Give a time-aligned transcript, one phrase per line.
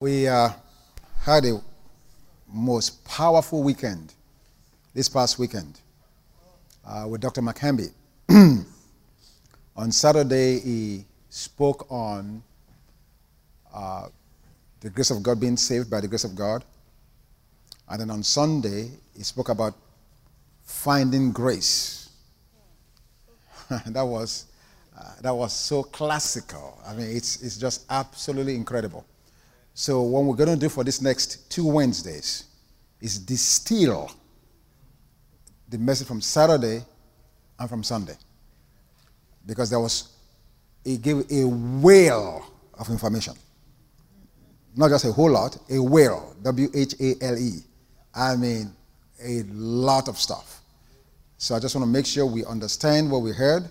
[0.00, 0.50] We uh,
[1.22, 1.60] had a
[2.46, 4.14] most powerful weekend
[4.94, 5.80] this past weekend
[6.86, 7.42] uh, with Dr.
[7.42, 7.90] McCamby.
[9.76, 12.44] on Saturday, he spoke on
[13.74, 14.06] uh,
[14.78, 16.64] the grace of God being saved by the grace of God.
[17.88, 19.74] And then on Sunday, he spoke about
[20.62, 22.10] finding grace.
[23.86, 24.46] that was
[24.96, 26.80] uh, that was so classical.
[26.86, 29.04] I mean, it's, it's just absolutely incredible.
[29.80, 32.46] So, what we're going to do for this next two Wednesdays
[33.00, 34.10] is distill
[35.68, 36.84] the message from Saturday
[37.60, 38.16] and from Sunday.
[39.46, 40.16] Because there was,
[40.82, 42.44] he gave a whale
[42.74, 43.34] of information.
[44.74, 47.60] Not just a whole lot, a whale, W H A L E.
[48.12, 48.72] I mean,
[49.22, 50.60] a lot of stuff.
[51.36, 53.70] So I just want to make sure we understand what we heard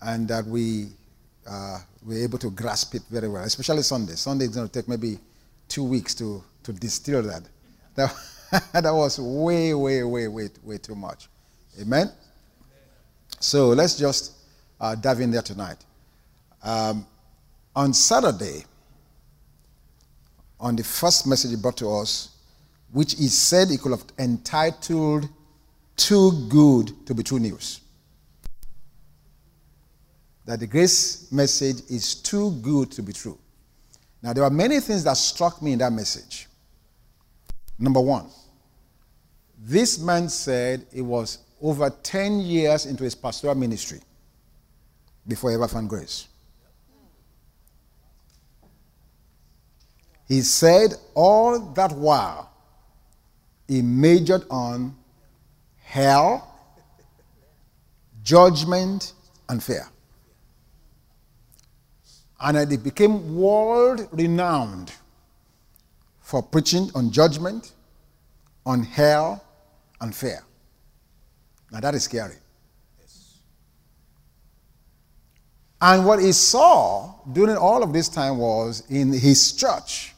[0.00, 0.92] and that we
[1.46, 4.14] uh, we're able to grasp it very well, especially Sunday.
[4.14, 5.18] Sunday is going to take maybe
[5.68, 7.42] two weeks to, to distill that.
[8.50, 11.28] That, that was way, way, way, way, way too much.
[11.80, 12.08] Amen?
[13.40, 14.34] So let's just
[14.80, 15.78] uh, dive in there tonight.
[16.62, 17.04] Um,
[17.74, 18.64] on Saturday,
[20.60, 22.36] on the first message he brought to us,
[22.92, 25.28] which he said he could have entitled
[25.96, 27.80] Too Good to Be True News
[30.44, 33.38] that the grace message is too good to be true.
[34.22, 36.48] Now, there are many things that struck me in that message.
[37.78, 38.26] Number one,
[39.58, 44.00] this man said it was over 10 years into his pastoral ministry
[45.26, 46.28] before he ever found grace.
[50.28, 52.50] He said all that while
[53.68, 54.94] he majored on
[55.82, 56.58] hell,
[58.22, 59.12] judgment,
[59.48, 59.86] and fear
[62.44, 64.92] and it became world renowned
[66.20, 67.72] for preaching on judgment,
[68.66, 69.42] on hell,
[70.00, 70.44] and fear.
[71.72, 72.36] Now that is scary.
[75.80, 80.14] And what he saw during all of this time was in his church,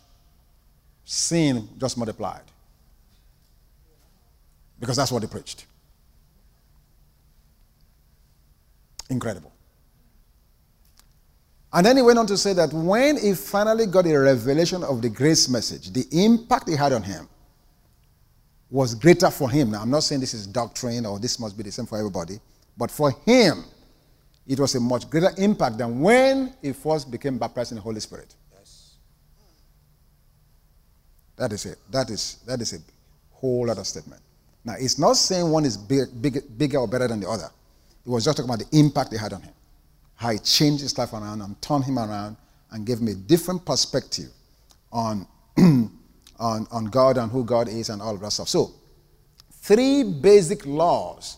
[1.04, 2.42] sin just multiplied.
[4.78, 5.64] Because that's what he preached.
[9.10, 9.55] Incredible.
[11.76, 15.02] And then he went on to say that when he finally got a revelation of
[15.02, 17.28] the grace message, the impact it had on him
[18.70, 19.72] was greater for him.
[19.72, 22.40] Now, I'm not saying this is doctrine or this must be the same for everybody,
[22.78, 23.62] but for him,
[24.46, 28.00] it was a much greater impact than when he first became baptized in the Holy
[28.00, 28.34] Spirit.
[28.58, 28.94] Yes.
[31.36, 31.76] That is it.
[31.90, 32.78] That is, that is a
[33.32, 34.22] whole other statement.
[34.64, 37.50] Now, it's not saying one is big, big, bigger or better than the other.
[38.06, 39.52] It was just talking about the impact it had on him
[40.16, 42.36] how he changed his life around and turned him around
[42.70, 44.30] and gave him a different perspective
[44.90, 45.26] on,
[45.58, 45.90] on,
[46.38, 48.48] on God and who God is and all of that stuff.
[48.48, 48.72] So,
[49.52, 51.36] three basic laws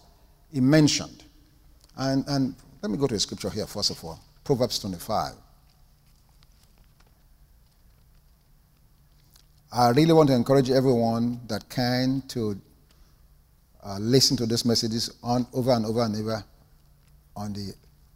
[0.52, 1.24] he mentioned.
[1.96, 5.34] And, and let me go to a scripture here, first of all Proverbs 25.
[9.70, 12.58] I really want to encourage everyone that can to
[13.84, 16.44] uh, listen to these messages on over and over and over
[17.36, 17.74] on the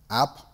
[0.08, 0.51] app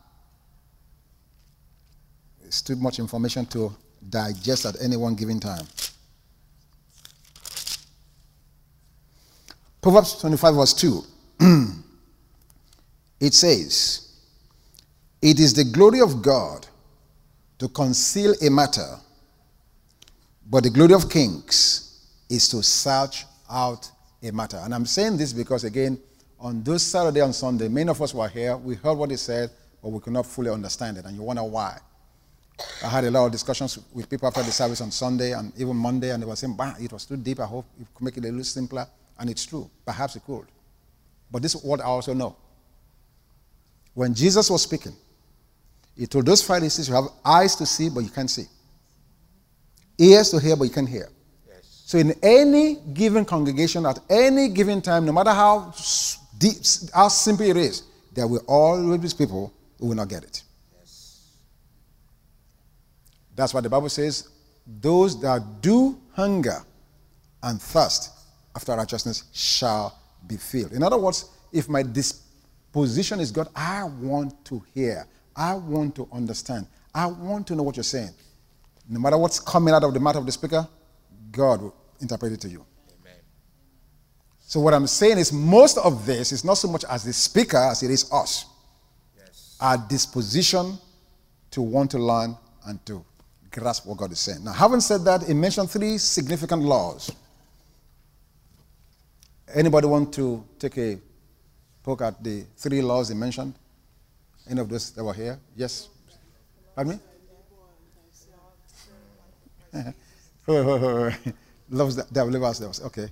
[2.48, 3.70] it's too much information to
[4.08, 5.66] digest at any one given time.
[9.82, 11.02] Proverbs 25, verse 2.
[13.20, 14.16] it says,
[15.20, 16.66] It is the glory of God
[17.58, 18.96] to conceal a matter,
[20.48, 23.90] but the glory of kings is to search out
[24.22, 24.58] a matter.
[24.64, 26.00] And I'm saying this because, again,
[26.40, 28.56] on this Saturday and Sunday, many of us were here.
[28.56, 29.50] We heard what he said,
[29.82, 31.04] but we could not fully understand it.
[31.04, 31.78] And you wonder why.
[32.82, 35.76] I had a lot of discussions with people after the service on Sunday and even
[35.76, 37.40] Monday, and they were saying, bah, it was too deep.
[37.40, 38.86] I hope you could make it a little simpler.
[39.18, 39.70] And it's true.
[39.84, 40.46] Perhaps it could.
[41.30, 42.36] But this is what I also know.
[43.94, 44.94] When Jesus was speaking,
[45.96, 48.44] he told those Pharisees, You have eyes to see, but you can't see,
[49.98, 51.08] ears to hear, but you can't hear.
[51.48, 51.82] Yes.
[51.84, 55.74] So, in any given congregation, at any given time, no matter how
[56.38, 56.56] deep,
[56.94, 57.82] how simple it is,
[58.14, 60.42] there will always be people who will not get it.
[63.38, 64.30] That's why the Bible says,
[64.66, 66.58] those that do hunger
[67.40, 68.10] and thirst
[68.56, 69.96] after righteousness shall
[70.26, 70.72] be filled.
[70.72, 75.06] In other words, if my disposition is God, I want to hear,
[75.36, 78.10] I want to understand, I want to know what you're saying.
[78.88, 80.66] No matter what's coming out of the mouth of the speaker,
[81.30, 82.66] God will interpret it to you.
[83.00, 83.20] Amen.
[84.40, 87.58] So, what I'm saying is, most of this is not so much as the speaker
[87.58, 88.46] as it is us.
[89.16, 89.56] Yes.
[89.60, 90.76] Our disposition
[91.52, 92.36] to want to learn
[92.66, 93.04] and to
[93.50, 94.44] grasp what God is saying.
[94.44, 97.10] Now, having said that, he mentioned three significant laws.
[99.54, 100.98] Anybody want to take a
[101.82, 103.54] poke at the three laws he mentioned?
[104.48, 105.38] Any of those that were here?
[105.56, 105.88] Yes?
[106.74, 107.00] Pardon me?
[111.70, 113.08] Loves that devil, us, Okay.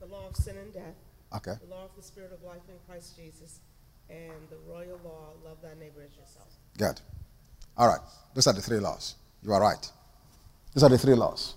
[0.00, 0.94] The law of sin and death.
[1.36, 1.54] Okay.
[1.62, 3.60] The law of the spirit of life in Christ Jesus.
[4.10, 6.48] And the royal law, love thy neighbor as yourself.
[6.78, 7.00] Good.
[7.76, 8.00] All right.
[8.36, 9.14] Those are the three laws.
[9.42, 9.90] You are right.
[10.74, 11.54] These are the three laws.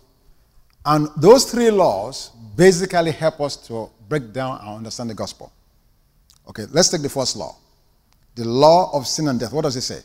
[0.85, 5.51] And those three laws basically help us to break down and understand the gospel.
[6.47, 7.57] Okay, let's take the first law.
[8.35, 9.51] The law of sin and death.
[9.51, 9.99] What does it say?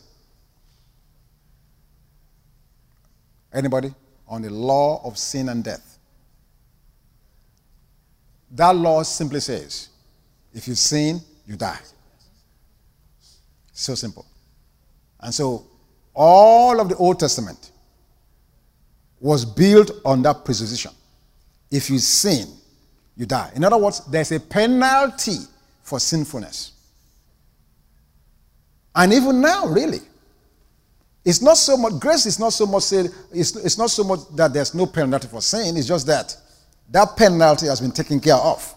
[3.53, 3.93] Anybody?
[4.27, 5.97] On the law of sin and death.
[8.51, 9.87] That law simply says
[10.53, 11.79] if you sin, you die.
[13.71, 14.25] So simple.
[15.21, 15.67] And so
[16.15, 17.71] all of the Old Testament
[19.19, 20.91] was built on that presupposition.
[21.69, 22.47] If you sin,
[23.17, 23.51] you die.
[23.55, 25.37] In other words, there's a penalty
[25.83, 26.71] for sinfulness.
[28.95, 29.99] And even now, really,
[31.25, 34.19] it's not so much, grace is not so much said, it's, it's not so much
[34.35, 36.37] that there's no penalty for sin, it's just that
[36.91, 38.75] that penalty has been taken care of.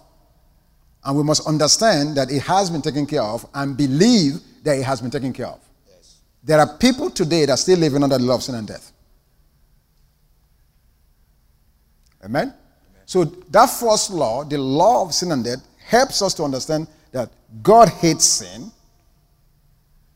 [1.04, 4.82] And we must understand that it has been taken care of and believe that it
[4.84, 5.60] has been taken care of.
[6.48, 8.90] There are people today that are still living under the law of sin and death.
[12.24, 12.44] Amen?
[12.44, 12.54] Amen?
[13.04, 17.28] So that first law, the law of sin and death, helps us to understand that
[17.62, 18.72] God hates sin.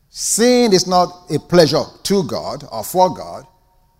[0.09, 3.45] Sin is not a pleasure to God or for God,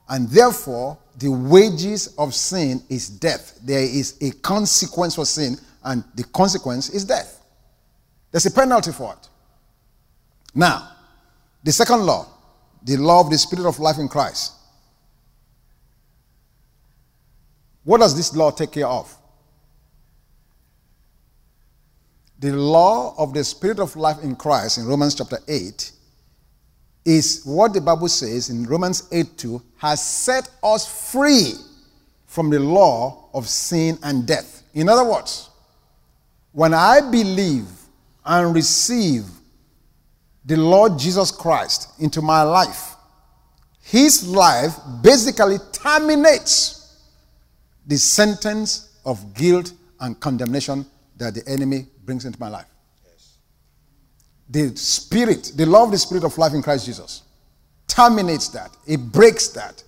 [0.09, 3.59] and therefore the wages of sin is death.
[3.63, 7.43] There is a consequence for sin, and the consequence is death.
[8.31, 9.29] There's a penalty for it.
[10.55, 10.93] Now,
[11.63, 12.27] the second law,
[12.83, 14.53] the law of the Spirit of life in Christ.
[17.83, 19.13] What does this law take care of?
[22.39, 25.91] The law of the Spirit of life in Christ in Romans chapter 8
[27.05, 31.53] is what the Bible says in Romans 8 2 has set us free
[32.25, 34.63] from the law of sin and death.
[34.73, 35.49] In other words,
[36.51, 37.67] when I believe
[38.25, 39.25] and receive
[40.45, 42.95] the Lord Jesus Christ into my life,
[43.81, 47.01] his life basically terminates
[47.85, 50.85] the sentence of guilt and condemnation
[51.17, 52.65] that the enemy brings into my life.
[53.05, 53.37] Yes.
[54.49, 57.23] The spirit, the love, the spirit of life in Christ Jesus
[57.87, 58.75] terminates that.
[58.87, 59.83] It breaks that.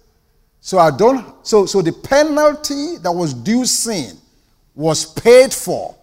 [0.61, 4.17] So I don't so so the penalty that was due sin
[4.73, 5.95] was paid for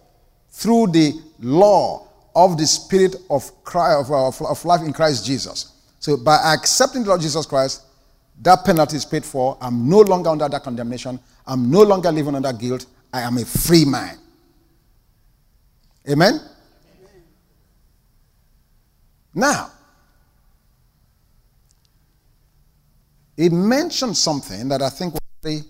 [0.49, 2.02] through the law
[2.35, 5.73] of the Spirit of, Christ, of, of life in Christ Jesus.
[5.99, 7.83] So by accepting the Lord Jesus Christ,
[8.41, 9.57] that penalty is paid for.
[9.61, 11.19] I'm no longer under that condemnation.
[11.45, 12.85] I'm no longer living under guilt.
[13.13, 14.17] I am a free man.
[16.09, 16.33] Amen?
[16.33, 17.21] Amen.
[19.33, 19.71] Now,
[23.37, 25.61] it mentioned something that I think was very,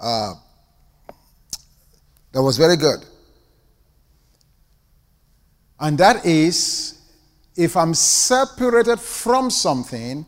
[0.00, 0.34] uh,
[2.32, 3.04] that was very good.
[5.80, 6.98] And that is
[7.56, 10.24] if I'm separated from something,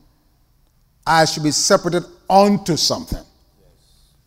[1.07, 3.25] I should be separated onto something.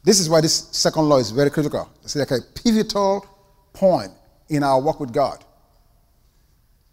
[0.03, 1.89] This is why this second law is very critical.
[2.03, 3.25] It's like a pivotal
[3.73, 4.11] point
[4.49, 5.43] in our work with God.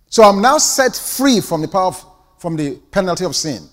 [0.09, 2.05] So I'm now set free from the power of,
[2.39, 3.69] from the penalty of sin.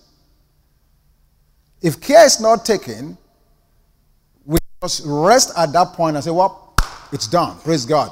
[1.82, 3.18] If care is not taken,
[4.46, 6.76] we just rest at that point and say, Well,
[7.12, 7.58] it's done.
[7.60, 8.12] Praise God.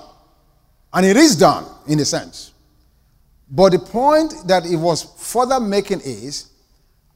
[0.95, 2.53] And it is done in a sense.
[3.51, 6.51] But the point that it was further making is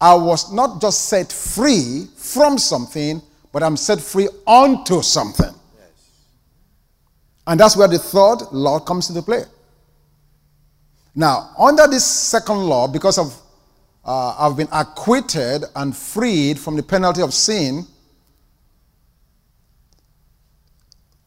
[0.02, 3.22] I was not just set free from something,
[3.54, 5.54] but I'm set free onto something.
[5.78, 6.12] Yes.
[7.48, 9.44] And that's where the third law comes into play.
[11.16, 13.42] Now, under this second law, because of
[14.04, 17.86] uh, I've been acquitted and freed from the penalty of sin,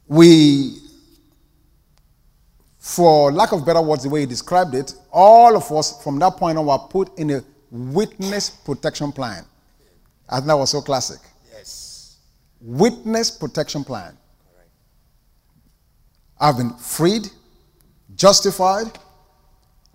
[0.07, 0.82] we
[2.83, 6.37] for lack of better words, the way he described it, all of us from that
[6.37, 9.45] point on were put in a witness protection plan.
[10.29, 11.21] I think that was so classic.
[11.53, 12.19] Yes.
[12.61, 14.19] Witness protection plan.
[14.53, 14.71] Correct.
[16.41, 17.29] I've been freed,
[18.17, 18.99] justified,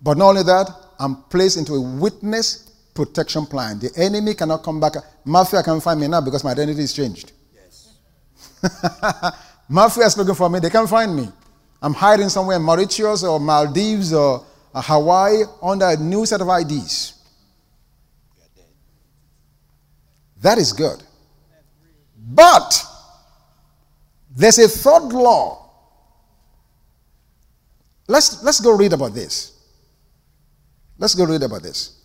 [0.02, 3.80] but not only that, I'm placed into a witness protection plan.
[3.80, 4.94] The enemy cannot come back.
[5.26, 7.32] Mafia can't find me now because my identity is changed.
[7.54, 7.98] Yes.
[9.68, 11.28] Mafia is looking for me, they can't find me.
[11.80, 14.44] I'm hiding somewhere in Mauritius or Maldives or
[14.74, 17.14] Hawaii under a new set of IDs.
[20.40, 21.02] That is good.
[22.16, 22.84] But
[24.34, 25.70] there's a third law.
[28.06, 29.52] Let's, let's go read about this.
[30.96, 31.98] Let's go read about this.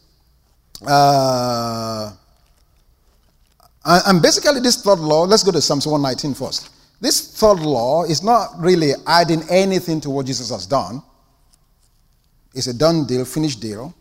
[0.85, 2.11] Uh,
[3.85, 6.69] and basically, this third law, let's go to Psalms 119 first.
[7.03, 11.03] This third law is not really adding anything to what Jesus has done,
[12.55, 13.93] it's a done deal, finished deal.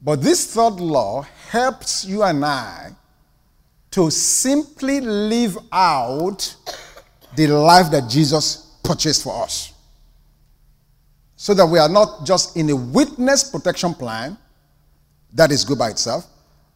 [0.00, 2.92] But this third law helps you and I
[3.90, 6.56] to simply live out
[7.36, 9.74] the life that Jesus purchased for us.
[11.36, 14.38] So that we are not just in a witness protection plan
[15.34, 16.26] that is good by itself,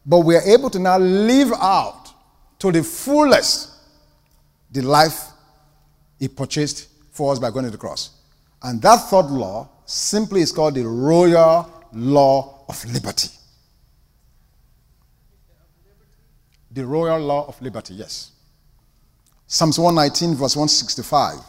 [0.07, 2.13] but we are able to now live out
[2.59, 3.71] to the fullest
[4.71, 5.25] the life
[6.17, 8.11] he purchased for us by going to the cross.
[8.63, 13.29] And that third law simply is called the royal law of liberty.
[16.71, 18.31] The royal law of liberty, yes.
[19.45, 21.39] Psalms 119, verse 165.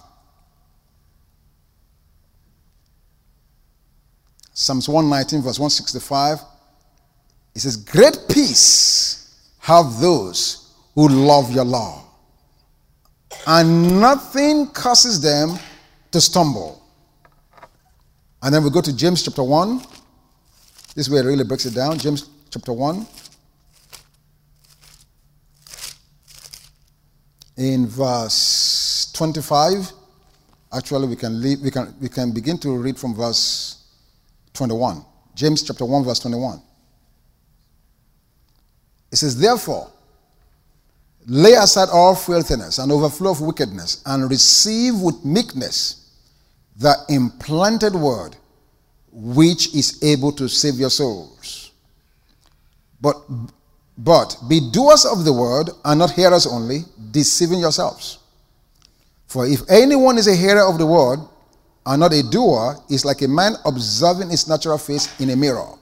[4.53, 6.41] Psalms 119, verse 165.
[7.59, 12.05] It says, Great peace have those who love your law,
[13.49, 15.59] and nothing causes them
[16.13, 16.81] to stumble.
[18.41, 19.79] And then we go to James chapter 1.
[20.95, 21.99] This is where it really breaks it down.
[21.99, 23.05] James chapter 1.
[27.57, 29.91] In verse 25,
[30.73, 33.83] actually we can leave, we can we can begin to read from verse
[34.53, 35.05] 21.
[35.35, 36.63] James chapter 1, verse 21.
[39.11, 39.91] It says, Therefore,
[41.27, 46.11] lay aside all filthiness and overflow of wickedness, and receive with meekness
[46.77, 48.37] the implanted word,
[49.13, 51.73] which is able to save your souls.
[53.01, 53.17] But,
[53.97, 58.19] but be doers of the word, and not hearers only, deceiving yourselves.
[59.27, 61.21] For if anyone is a hearer of the word,
[61.85, 65.75] and not a doer, is like a man observing his natural face in a mirror.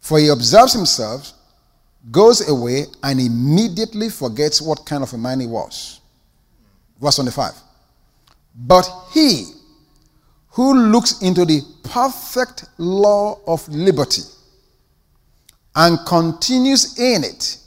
[0.00, 1.32] For he observes himself
[2.10, 6.00] goes away and immediately forgets what kind of a man he was.
[7.00, 7.52] Verse 25.
[8.54, 9.46] But he
[10.50, 14.22] who looks into the perfect law of liberty
[15.74, 17.58] and continues in it,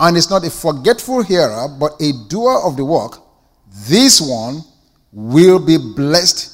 [0.00, 3.22] and is not a forgetful hearer, but a doer of the work,
[3.88, 4.60] this one
[5.12, 6.50] will be blessed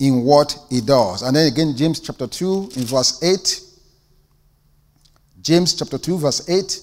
[0.00, 1.22] in what he does.
[1.22, 3.60] And then again, James chapter 2, in verse 8.
[5.40, 6.80] James chapter 2, verse 8.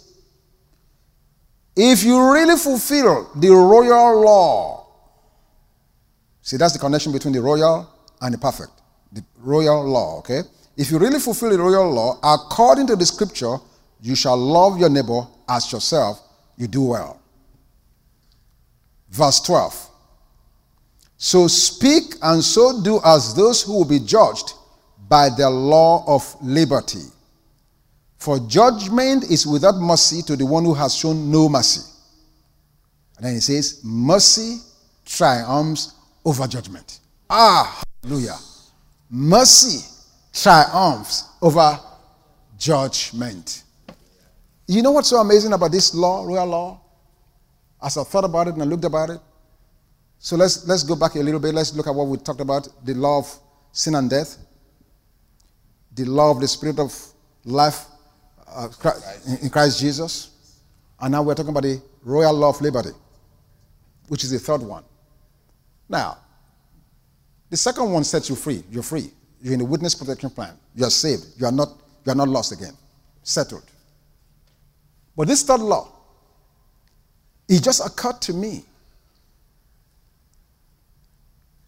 [1.75, 4.87] If you really fulfill the royal law,
[6.41, 7.87] see, that's the connection between the royal
[8.21, 8.71] and the perfect.
[9.11, 10.41] The royal law, okay?
[10.75, 13.57] If you really fulfill the royal law, according to the scripture,
[14.01, 16.21] you shall love your neighbor as yourself,
[16.57, 17.21] you do well.
[19.09, 19.89] Verse 12.
[21.17, 24.53] So speak and so do as those who will be judged
[25.07, 27.05] by the law of liberty.
[28.17, 31.81] For judgment is without mercy to the one who has shown no mercy.
[33.17, 34.59] And then he says, Mercy
[35.05, 35.93] triumphs
[36.25, 36.99] over judgment.
[37.29, 38.37] Ah, hallelujah.
[39.09, 39.85] Mercy
[40.33, 41.79] triumphs over
[42.57, 43.63] judgment.
[44.67, 46.81] You know what's so amazing about this law, royal law?
[47.81, 49.19] As I thought about it and I looked about it.
[50.19, 51.53] So let's, let's go back a little bit.
[51.53, 53.39] Let's look at what we talked about the law of
[53.71, 54.37] sin and death,
[55.93, 56.93] the law of the spirit of
[57.45, 57.85] life
[58.57, 58.69] uh,
[59.41, 60.31] in Christ Jesus.
[60.99, 62.89] And now we're talking about the royal law of liberty,
[64.07, 64.83] which is the third one.
[65.87, 66.17] Now,
[67.49, 68.63] the second one sets you free.
[68.71, 69.11] You're free.
[69.41, 70.57] You're in the witness protection plan.
[70.75, 71.25] You are saved.
[71.37, 71.69] You are not,
[72.05, 72.73] you are not lost again.
[73.21, 73.63] Settled.
[75.15, 75.91] But this third law,
[77.47, 78.65] it just occurred to me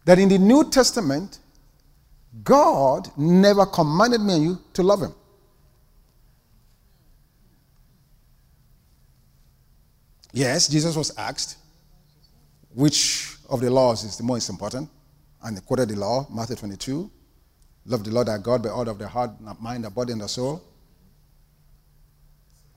[0.04, 1.38] that in the New Testament,
[2.42, 5.14] God never commanded me and you to love Him.
[10.32, 11.56] Yes, Jesus was asked
[12.74, 14.88] which of the laws is the most important,
[15.42, 17.10] and he quoted the law, Matthew 22.
[17.86, 20.28] Love the Lord thy God by all of the heart, mind, the body, and the
[20.28, 20.62] soul.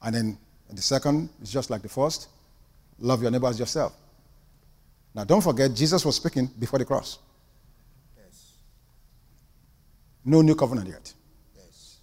[0.01, 0.37] And then
[0.71, 2.29] the second is just like the first
[2.99, 3.95] love your neighbor as yourself.
[5.13, 7.19] Now, don't forget, Jesus was speaking before the cross.
[8.17, 8.53] Yes.
[10.25, 11.13] No new covenant yet.
[11.55, 11.97] Yes.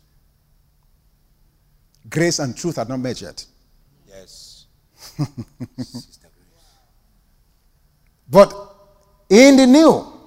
[2.08, 3.44] Grace and truth had not met yet.
[8.30, 8.52] but
[9.28, 10.20] in the new,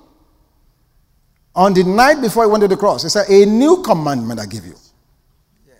[1.55, 4.45] On the night before he went to the cross, he said, A new commandment I
[4.45, 4.75] give you.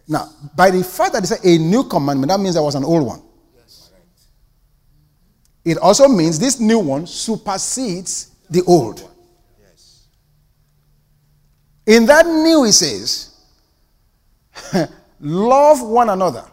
[0.08, 2.84] Now, by the fact that he said a new commandment, that means there was an
[2.84, 3.22] old one.
[3.56, 3.92] Yes.
[5.64, 9.10] It also means this new one supersedes the old.
[11.86, 13.36] In that new, he says,
[15.20, 16.46] Love one another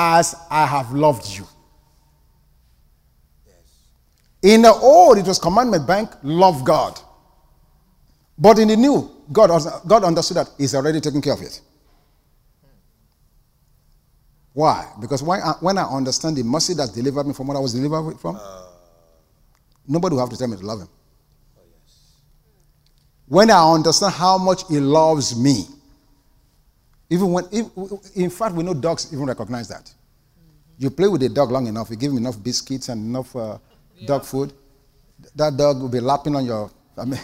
[0.00, 1.44] as I have loved you.
[4.42, 7.00] In the old, it was commandment bank, love God.
[8.38, 9.50] But in the new, God,
[9.88, 11.60] God understood that He's already taken care of it.
[14.52, 14.88] Why?
[15.00, 17.74] Because when I, when I understand the mercy that delivered me from what I was
[17.74, 18.66] delivered from, uh,
[19.88, 20.88] nobody will have to tell me to love Him.
[21.58, 22.12] Oh yes.
[23.26, 25.66] When I understand how much He loves me,
[27.10, 27.66] even when, if,
[28.16, 29.84] in fact, we know dogs even recognize that.
[29.84, 30.84] Mm-hmm.
[30.84, 33.58] You play with a dog long enough, you give him enough biscuits and enough uh,
[33.96, 34.06] yeah.
[34.06, 34.52] dog food,
[35.34, 36.70] that dog will be lapping on your.
[36.96, 37.20] I mean,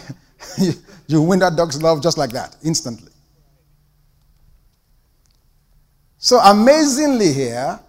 [1.07, 3.11] you win that dog's love just like that, instantly.
[6.17, 7.79] So amazingly here,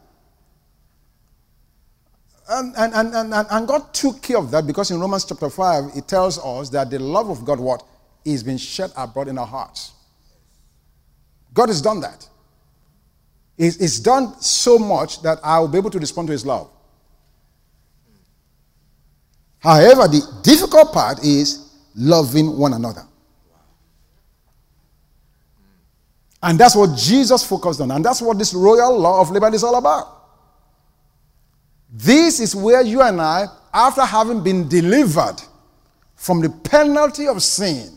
[2.48, 5.92] and, and, and, and, and God took care of that because in Romans chapter 5,
[5.96, 7.82] it tells us that the love of God, what?
[8.24, 9.92] Is being shed abroad in our hearts.
[11.56, 12.28] God has done that.
[13.56, 16.70] He's, done so much that I will be able to respond to his love.
[19.60, 23.04] However, the difficult part is loving one another.
[26.42, 27.90] And that's what Jesus focused on.
[27.90, 30.08] And that's what this royal law of liberty is all about.
[31.90, 35.36] This is where you and I, after having been delivered
[36.16, 37.95] from the penalty of sin,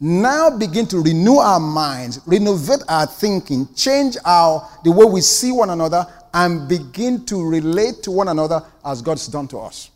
[0.00, 5.52] now begin to renew our minds, renovate our thinking, change our the way we see
[5.52, 9.90] one another, and begin to relate to one another as God's done to us.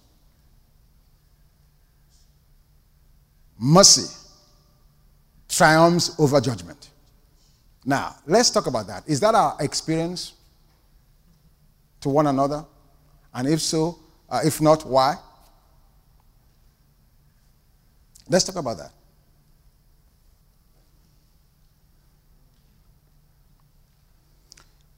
[3.59, 4.15] Mercy
[5.49, 6.91] triumphs over judgment.
[7.85, 9.05] Now, let's talk about that.
[9.07, 10.35] Is that our experience
[12.01, 12.65] to one another?
[13.33, 15.15] And if so, uh, if not, why?
[18.29, 18.91] Let's talk about that.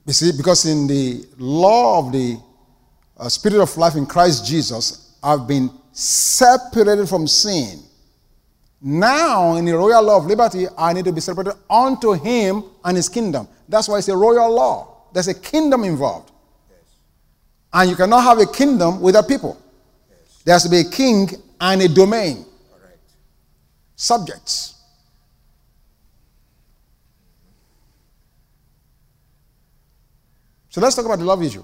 [0.07, 2.39] You see, because in the law of the
[3.17, 7.83] uh, Spirit of life in Christ Jesus, I've been separated from sin
[8.81, 12.95] now, in the royal law of liberty, I need to be separated unto him and
[12.95, 13.47] his kingdom.
[13.67, 15.07] That's why it's a royal law.
[15.13, 16.31] There's a kingdom involved.
[16.69, 16.79] Yes.
[17.73, 19.59] And you cannot have a kingdom without people.
[20.09, 20.43] Yes.
[20.45, 22.45] There has to be a king and a domain.
[23.95, 24.75] Subjects.
[30.77, 31.63] So let's talk about the love issue.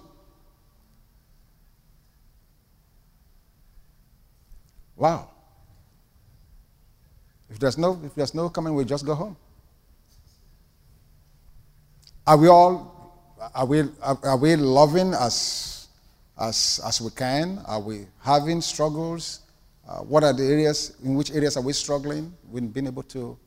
[4.96, 5.30] Wow.
[7.48, 9.38] If there's no, if there's no coming, we just go home.
[12.26, 15.90] Are we all, are we, are, we loving as,
[16.36, 17.62] as, as we can?
[17.68, 19.42] Are we having struggles?
[19.88, 22.34] Uh, what are the areas, in which areas are we struggling?
[22.50, 23.38] We've been able to.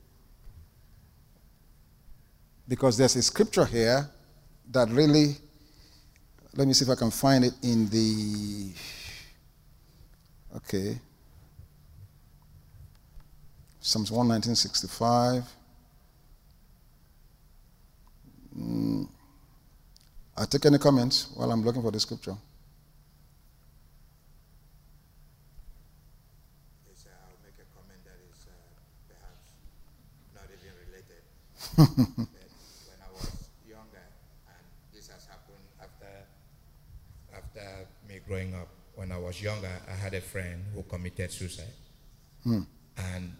[2.68, 4.08] Because there's a scripture here
[4.70, 5.38] that really,
[6.56, 8.72] let me see if I can find it in the,
[10.56, 10.98] okay.
[13.80, 15.44] Psalms 119.65.
[18.58, 19.08] Mm.
[20.38, 22.36] I take any comments while I'm looking for the scripture.
[26.88, 28.52] Yes, I'll make a comment that is uh,
[29.08, 29.52] perhaps
[30.34, 31.20] not even related.
[32.88, 34.08] when I was younger,
[34.48, 36.26] and this has happened after
[37.36, 38.68] after me growing up.
[38.94, 41.74] When I was younger, I had a friend who committed suicide,
[42.42, 42.62] hmm.
[42.96, 43.32] and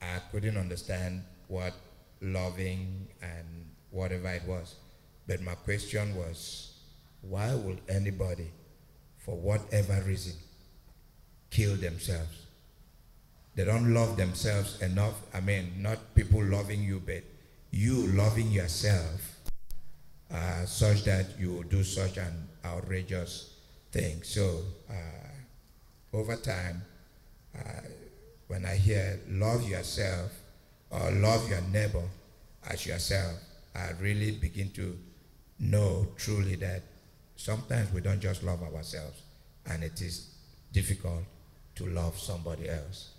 [0.00, 1.74] I couldn't understand what
[2.20, 4.76] loving and whatever it was.
[5.26, 6.74] But my question was,
[7.22, 8.50] why would anybody,
[9.18, 10.34] for whatever reason,
[11.50, 12.46] kill themselves?
[13.56, 15.20] They don't love themselves enough.
[15.34, 17.24] I mean, not people loving you, but
[17.72, 19.36] you loving yourself
[20.32, 23.54] uh, such that you do such an outrageous
[23.90, 24.22] thing.
[24.22, 26.82] So, uh, over time,
[27.56, 27.82] uh,
[28.48, 30.30] when I hear love yourself
[30.90, 32.04] or love your neighbor
[32.68, 33.36] as yourself,
[33.74, 34.96] I really begin to
[35.60, 36.82] know truly that
[37.36, 39.22] sometimes we don't just love ourselves
[39.66, 40.34] and it is
[40.72, 41.24] difficult
[41.76, 43.10] to love somebody else.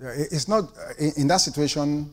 [0.00, 2.10] Yeah, it's not, in that situation,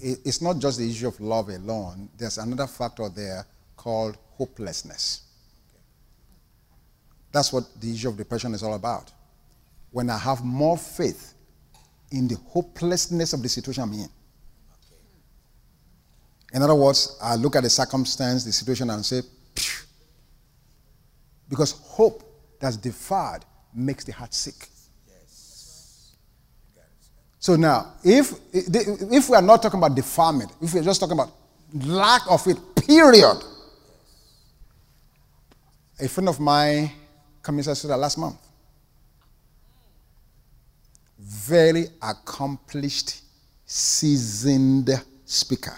[0.00, 2.08] it's not just the issue of love alone.
[2.18, 5.22] There's another factor there called hopelessness.
[7.32, 9.12] That's what the issue of depression is all about.
[9.90, 11.34] When I have more faith
[12.10, 14.08] in the hopelessness of the situation I'm in.
[16.52, 19.22] In other words, I look at the circumstance, the situation, and say,
[19.54, 19.86] Phew.
[21.48, 22.24] because hope
[22.58, 24.68] that's deferred makes the heart sick.
[27.38, 31.30] So now, if, if we are not talking about deferment, if we're just talking about
[31.72, 33.42] lack of it, period.
[35.98, 36.90] A friend of mine
[37.42, 38.36] committed suicide last month.
[41.18, 43.22] Very accomplished,
[43.66, 44.90] seasoned
[45.24, 45.76] speaker.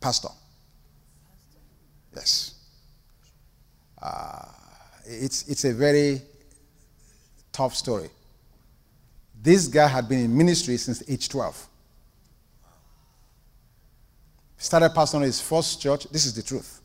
[0.00, 0.28] Pastor.
[2.14, 2.54] Yes.
[4.00, 4.44] Uh,
[5.04, 6.22] it's, it's a very
[7.52, 8.08] tough story.
[9.40, 11.68] This guy had been in ministry since age 12.
[14.56, 16.08] Started pastoring his first church.
[16.10, 16.80] This is the truth.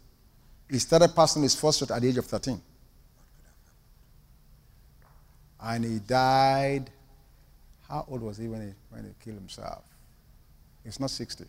[0.69, 2.61] He started pastoring his first church at the age of 13.
[5.63, 6.89] And he died.
[7.87, 9.85] How old was he when he, when he killed himself?
[10.83, 11.45] He's not 60.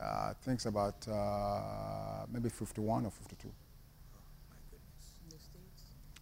[0.00, 3.48] Uh, I think it's about uh, maybe 51 or 52.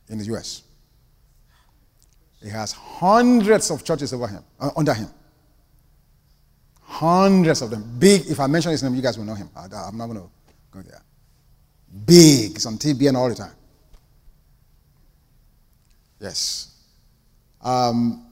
[0.09, 0.63] In the US.
[2.43, 5.09] He has hundreds of churches over him, uh, under him.
[6.83, 7.97] Hundreds of them.
[7.99, 8.27] Big.
[8.27, 9.51] If I mention his name, you guys will know him.
[9.55, 10.31] I, am not going to
[10.71, 11.03] go there.
[12.07, 12.53] Big.
[12.53, 13.53] It's on TBN all the time.
[16.21, 16.75] Yes.
[17.63, 18.27] Um,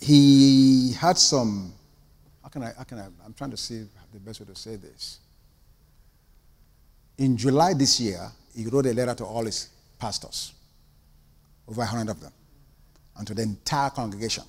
[0.00, 1.72] he had some.
[2.42, 2.72] How can I?
[2.76, 3.06] How can I?
[3.24, 5.18] I'm trying to see the best way to say this.
[7.18, 10.52] In July this year, he wrote a letter to all his pastors
[11.68, 12.32] over 100 of them,
[13.16, 14.44] and to the entire congregation,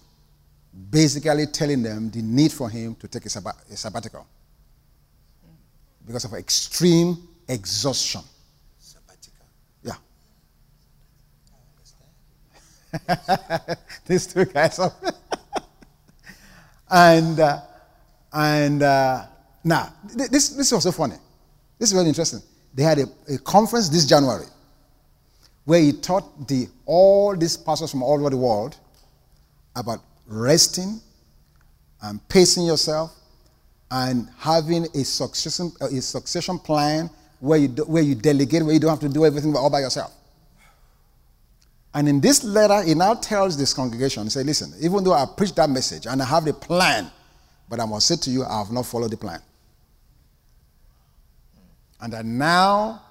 [0.89, 4.25] basically telling them the need for him to take a, sabbat, a sabbatical
[6.05, 8.21] because of extreme exhaustion.
[8.79, 9.45] Sabbatical.
[9.83, 9.93] Yeah.
[14.06, 14.80] These two guys.
[14.80, 14.93] Are
[16.91, 17.60] and uh,
[18.34, 19.25] and uh,
[19.63, 21.15] now this this was so funny.
[21.78, 22.41] This is very interesting.
[22.73, 24.45] They had a, a conference this January
[25.69, 28.75] where he taught the, all these pastors from all over the world
[29.75, 30.99] about resting
[32.02, 33.15] and pacing yourself
[33.91, 37.08] and having a succession, a succession plan
[37.39, 39.80] where you, do, where you delegate, where you don't have to do everything all by
[39.82, 40.12] yourself.
[41.93, 45.25] And in this letter, he now tells this congregation, he said, listen, even though I
[45.25, 47.10] preached that message and I have the plan,
[47.67, 49.41] but I must say to you, I have not followed the plan.
[52.02, 53.02] And that now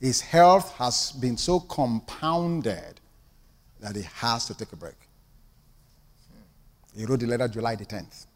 [0.00, 3.00] his health has been so compounded
[3.80, 4.94] that he has to take a break.
[6.96, 8.26] He wrote the letter July the 10th.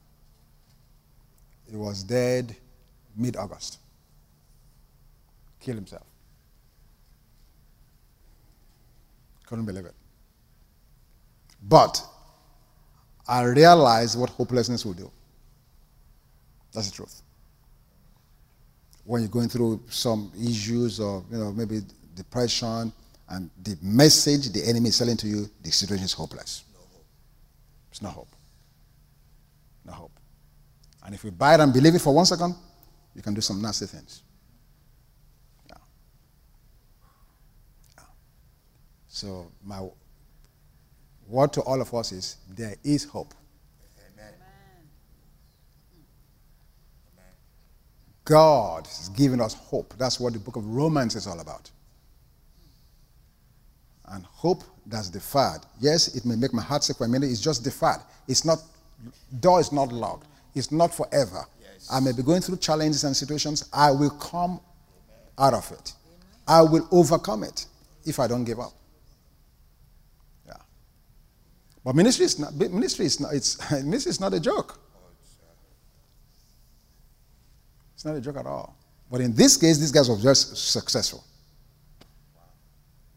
[1.69, 2.55] He was dead
[3.17, 3.79] mid August.
[5.61, 6.07] Killed himself.
[9.47, 9.95] Couldn't believe it.
[11.63, 12.03] But
[13.27, 15.11] I realized what hopelessness will do.
[16.73, 17.23] That's the truth.
[19.05, 21.81] When you're going through some issues or you know maybe
[22.15, 22.93] depression
[23.29, 26.65] and the message the enemy is selling to you the situation is hopeless.
[26.73, 27.07] No hope
[27.91, 28.29] it's no hope.
[29.87, 30.13] No hope.
[31.05, 32.55] And if you buy it and believe it for one second
[33.15, 34.23] you can do some nasty things
[35.69, 35.77] yeah.
[37.97, 38.05] Yeah.
[39.15, 39.81] So my
[41.29, 43.35] word to all of us is there is hope
[48.25, 49.95] God is giving us hope.
[49.99, 51.71] That's what the book of Romans is all about.
[54.09, 55.61] And hope that's deferred.
[55.81, 57.31] Yes, it may make my heart sick for a minute.
[57.31, 58.01] It's just deferred.
[58.29, 58.59] It's not,
[59.41, 60.27] door is not locked.
[60.55, 61.45] It's not forever.
[61.61, 61.89] Yes.
[61.91, 63.69] I may be going through challenges and situations.
[63.73, 64.61] I will come
[65.39, 65.93] out of it.
[66.47, 67.67] I will overcome it
[68.07, 68.73] if I don't give up.
[70.47, 70.55] Yeah.
[71.85, 74.81] But ministry is not, ministry is not, it's, ministry is not a joke.
[77.95, 78.77] It's not a joke at all.
[79.11, 81.23] But in this case, these guys were very successful.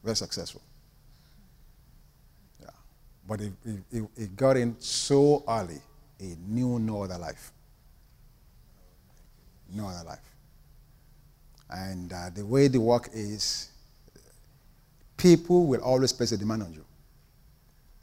[0.04, 0.62] Very successful.
[2.62, 2.70] Yeah.
[3.28, 3.54] But it,
[3.92, 5.82] it, it got in so early,
[6.20, 7.52] he knew no other life.
[9.74, 10.20] No other life.
[11.70, 13.72] And uh, the way the work is,
[15.16, 16.86] people will always place a demand on you.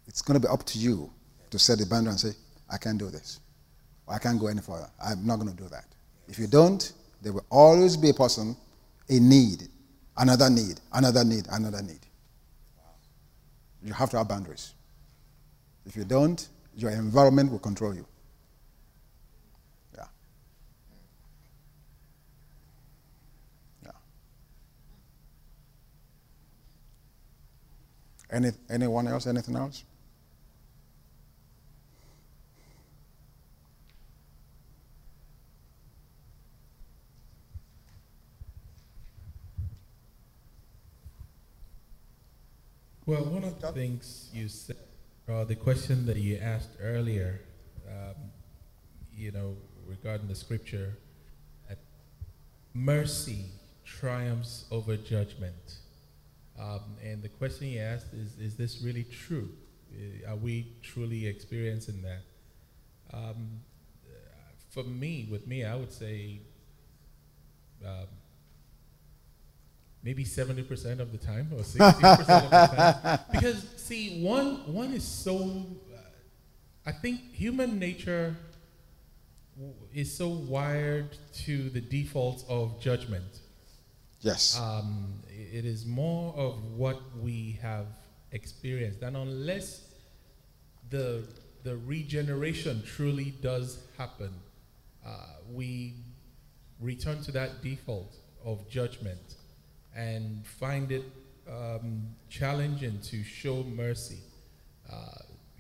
[0.07, 1.11] It's going to be up to you
[1.51, 2.33] to set the boundary and say,
[2.71, 3.40] I can't do this.
[4.09, 4.88] I can't go any further.
[5.03, 5.87] I'm not going to do that.
[6.29, 8.57] If you don't, there will always be a person,
[9.09, 9.69] in need,
[10.17, 12.01] another need, another need, another need.
[13.83, 14.75] You have to have boundaries.
[15.87, 18.07] If you don't, your environment will control you.
[19.95, 20.05] Yeah.
[23.85, 23.90] Yeah.
[28.31, 29.27] Any, anyone else?
[29.27, 29.85] Anything else?
[43.07, 44.79] Well, one of the things you said,
[45.29, 47.43] or the question that you asked earlier,
[47.87, 48.14] um,
[49.14, 50.97] you know, regarding the scripture,
[52.73, 53.45] mercy
[53.85, 55.81] triumphs over judgment.
[56.59, 59.51] Um, and the question you asked is, is this really true?
[59.93, 62.23] Uh, Are we truly experiencing that?
[63.12, 63.61] Um,
[64.71, 66.40] for me, with me, I would say
[67.87, 68.07] um,
[70.05, 73.19] maybe 70% of the time or 60% of the time.
[73.33, 75.64] Because, see, one, one is so,
[75.95, 75.99] uh,
[76.87, 78.37] I think human nature
[79.57, 83.40] w- is so wired to the defaults of judgment.
[84.21, 84.59] Yes.
[84.61, 87.87] Um, it is more of what we have
[88.33, 89.01] experienced.
[89.03, 89.88] And unless
[90.90, 91.27] the,
[91.62, 94.35] the regeneration truly does happen,
[95.07, 95.11] uh,
[95.51, 95.95] we
[96.81, 98.14] return to that default
[98.45, 99.37] of judgment
[99.95, 101.05] and find it
[101.49, 104.19] um, challenging to show mercy.
[104.91, 104.97] Uh,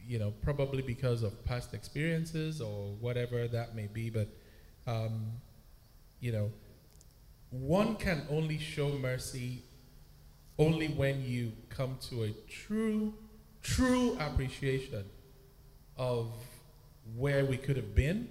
[0.06, 4.28] you know, probably because of past experiences or whatever that may be, but
[4.86, 5.32] um,
[6.20, 6.50] you know,
[7.50, 9.62] one can only show mercy
[10.58, 13.14] only when you come to a true,
[13.62, 15.04] true appreciation
[15.96, 16.32] of
[17.16, 18.28] where we could have been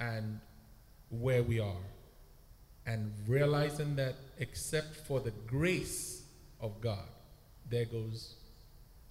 [0.00, 0.40] and
[1.10, 1.84] where we are.
[2.86, 6.22] And realizing that except for the grace
[6.60, 7.06] of God,
[7.68, 8.34] there goes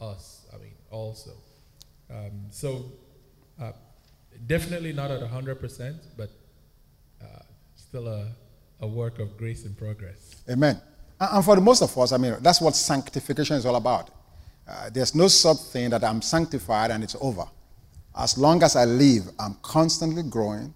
[0.02, 1.32] us, I mean, also.
[2.10, 2.86] Um, so,
[3.62, 3.72] uh,
[4.46, 6.30] definitely not at 100%, but
[7.22, 7.26] uh,
[7.76, 8.28] still a,
[8.82, 10.44] a work of grace in progress.
[10.50, 10.80] Amen.
[11.20, 14.12] And for the most of us, I mean, that's what sanctification is all about.
[14.68, 17.46] Uh, there's no such thing that I'm sanctified and it's over.
[18.16, 20.74] As long as I live, I'm constantly growing,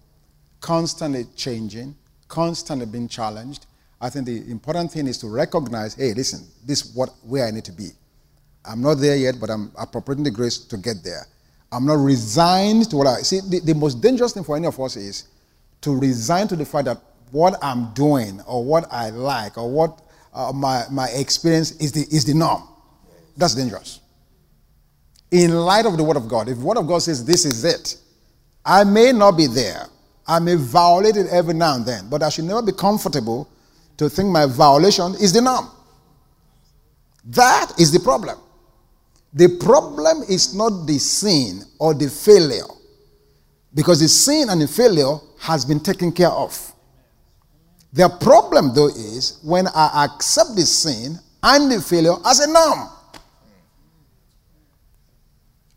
[0.60, 1.94] constantly changing,
[2.28, 3.66] constantly being challenged.
[4.02, 7.52] I think the important thing is to recognize hey, listen, this is what, where I
[7.52, 7.90] need to be.
[8.64, 11.24] I'm not there yet, but I'm appropriating the grace to get there.
[11.70, 13.40] I'm not resigned to what I see.
[13.40, 15.28] The, the most dangerous thing for any of us is
[15.82, 16.98] to resign to the fact that
[17.30, 20.00] what I'm doing or what I like or what
[20.34, 22.62] uh, my, my experience is the, is the norm.
[23.36, 24.00] That's dangerous.
[25.30, 27.64] In light of the Word of God, if the Word of God says this is
[27.64, 27.96] it,
[28.64, 29.86] I may not be there.
[30.26, 33.48] I may violate it every now and then, but I should never be comfortable
[34.02, 35.70] to think my violation is the norm.
[37.24, 38.38] That is the problem.
[39.32, 42.66] The problem is not the sin or the failure,
[43.74, 46.72] because the sin and the failure has been taken care of.
[47.92, 52.88] The problem, though, is when I accept the sin and the failure as a norm.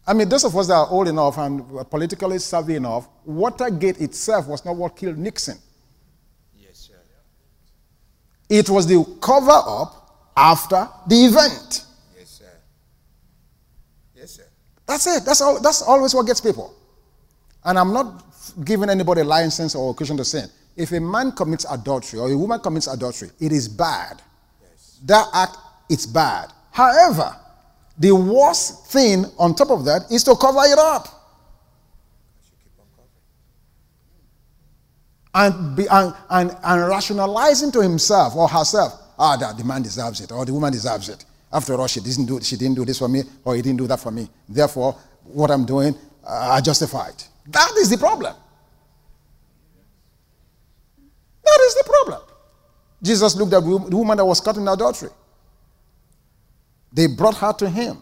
[0.08, 4.48] I mean, those of us that are old enough and politically savvy enough, Watergate itself
[4.48, 5.58] was not what killed Nixon.
[8.50, 11.86] It was the cover up after the event.
[12.18, 12.52] Yes, sir.
[14.16, 14.44] Yes, sir.
[14.86, 15.26] That's it.
[15.26, 16.74] That's, all, that's always what gets people.
[17.64, 18.24] And I'm not
[18.64, 20.50] giving anybody a license or occasion to sin.
[20.76, 24.22] If a man commits adultery or a woman commits adultery, it is bad.
[24.62, 25.00] Yes.
[25.06, 25.58] That act,
[25.90, 26.52] it's bad.
[26.72, 27.36] However,
[27.98, 31.08] the worst thing on top of that is to cover it up.
[35.36, 40.22] And, be, and, and, and rationalizing to himself or herself, ah, that the man deserves
[40.22, 41.26] it or the woman deserves it.
[41.52, 43.88] After all, she didn't do, she didn't do this for me or he didn't do
[43.88, 44.30] that for me.
[44.48, 44.96] Therefore,
[45.26, 45.94] what I'm doing,
[46.26, 47.28] uh, I justify it.
[47.48, 48.34] That is the problem.
[51.44, 52.22] That is the problem.
[53.04, 55.10] Jesus looked at the woman that was caught in adultery.
[56.92, 57.98] They brought her to him.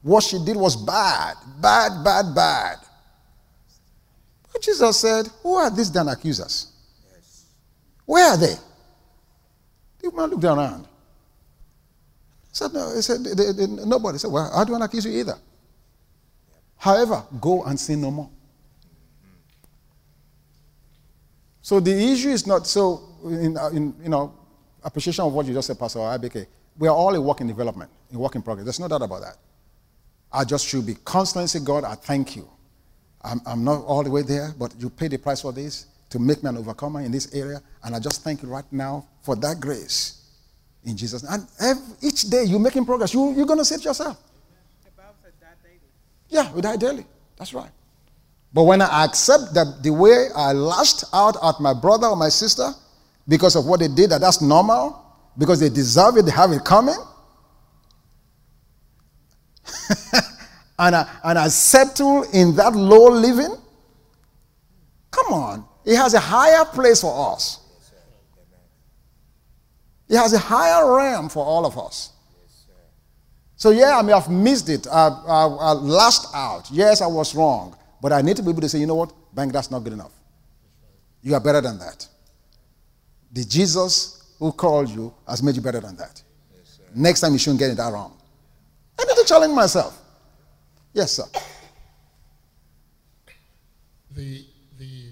[0.00, 2.78] What she did was bad, bad, bad, bad.
[4.52, 6.68] But Jesus said, Who are these then accusers?
[8.04, 8.54] Where are they?
[10.00, 10.84] The woman looked around.
[10.84, 14.16] He said, No, he said, they, they, nobody.
[14.16, 15.36] He said, Well, I don't want to accuse you either.
[16.76, 18.26] However, go and sin no more.
[18.26, 19.36] Mm-hmm.
[21.62, 24.34] So the issue is not so in, uh, in you know
[24.82, 26.46] appreciation of what you just said, Pastor IBK.
[26.78, 28.64] We are all a work in development, a work in progress.
[28.64, 29.36] There's no doubt about that.
[30.32, 32.48] I just should be constantly say, God, I thank you.
[33.24, 36.18] I'm, I'm not all the way there, but you paid the price for this to
[36.18, 39.36] make me an overcomer in this area, and I just thank you right now for
[39.36, 40.22] that grace
[40.84, 41.22] in Jesus.
[41.22, 43.14] And every, each day you're making progress.
[43.14, 44.18] You, you're going to see it yourself.
[46.28, 47.04] Yeah, we die daily.
[47.36, 47.70] That's right.
[48.54, 52.28] But when I accept that the way I lashed out at my brother or my
[52.28, 52.70] sister
[53.28, 54.98] because of what they did, that that's normal,
[55.38, 56.98] because they deserve it, they have it coming,
[60.86, 63.56] and, I, and I settle in that low living?
[65.10, 65.64] Come on.
[65.84, 67.60] He has a higher place for us.
[70.08, 72.10] He has a higher realm for all of us.
[73.56, 74.88] So, yeah, I may have missed it.
[74.88, 76.68] I, I, I lashed out.
[76.70, 77.76] Yes, I was wrong.
[78.00, 79.12] But I need to be able to say, you know what?
[79.32, 80.12] Bank, that's not good enough.
[81.22, 82.08] You are better than that.
[83.30, 86.20] The Jesus who called you has made you better than that.
[86.52, 88.16] Yes, Next time you shouldn't get it that wrong.
[88.98, 90.01] I need to challenge myself.
[90.94, 91.24] Yes, sir.
[94.14, 94.44] The,
[94.78, 95.04] the,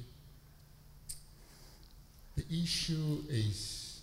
[2.37, 4.03] the issue is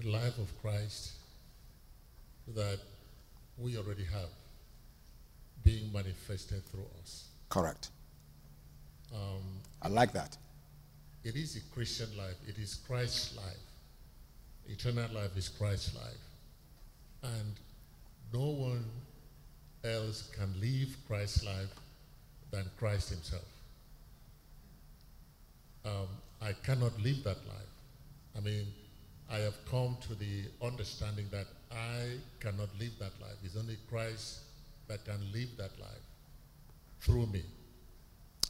[0.00, 1.12] the life of Christ
[2.54, 2.78] that
[3.58, 4.28] we already have
[5.64, 7.24] being manifested through us.
[7.48, 7.90] Correct.
[9.12, 9.42] Um,
[9.82, 10.36] I like that.
[11.24, 12.36] It is a Christian life.
[12.46, 13.56] It is Christ's life.
[14.68, 17.24] Eternal life is Christ's life.
[17.24, 17.54] And
[18.32, 18.84] no one
[19.86, 21.74] else can live Christ's life
[22.50, 23.44] than Christ himself.
[25.84, 26.08] Um,
[26.42, 27.72] I cannot live that life.
[28.36, 28.66] I mean,
[29.30, 33.36] I have come to the understanding that I cannot live that life.
[33.44, 34.40] It's only Christ
[34.88, 36.06] that can live that life
[37.00, 37.42] through me.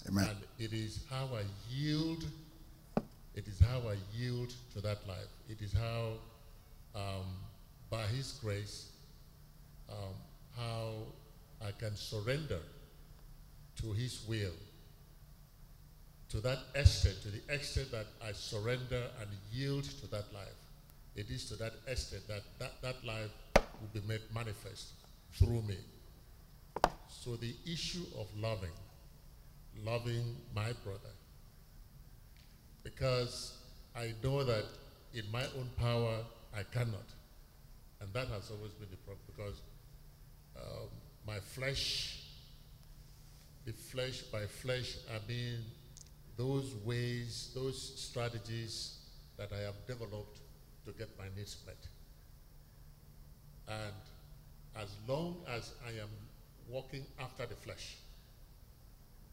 [0.09, 0.29] Amen.
[0.29, 2.25] And it is how I yield,
[3.35, 5.29] it is how I yield to that life.
[5.49, 6.13] It is how,
[6.95, 7.27] um,
[7.91, 8.91] by His grace,
[9.89, 10.15] um,
[10.57, 10.93] how
[11.65, 12.61] I can surrender
[13.81, 14.55] to His will.
[16.31, 20.61] To that extent, to the extent that I surrender and yield to that life,
[21.15, 24.89] it is to that extent that that, that life will be made manifest
[25.33, 25.77] through me.
[27.09, 28.75] So the issue of loving,
[29.85, 31.15] loving my brother,
[32.83, 33.59] because
[33.97, 34.65] I know that
[35.15, 36.19] in my own power
[36.55, 37.09] I cannot.
[38.01, 39.61] And that has always been the problem because
[40.57, 40.89] um,
[41.27, 42.23] my flesh,
[43.65, 45.59] the flesh by flesh, I mean
[46.37, 48.99] those ways, those strategies
[49.37, 50.41] that I have developed
[50.85, 51.89] to get my needs met.
[53.69, 53.95] And
[54.81, 56.11] as long as I am
[56.69, 57.97] walking after the flesh,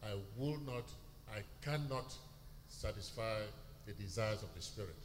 [0.02, 0.84] I will not,
[1.32, 2.14] I cannot
[2.68, 3.40] satisfy
[3.86, 4.96] the desires of the Spirit,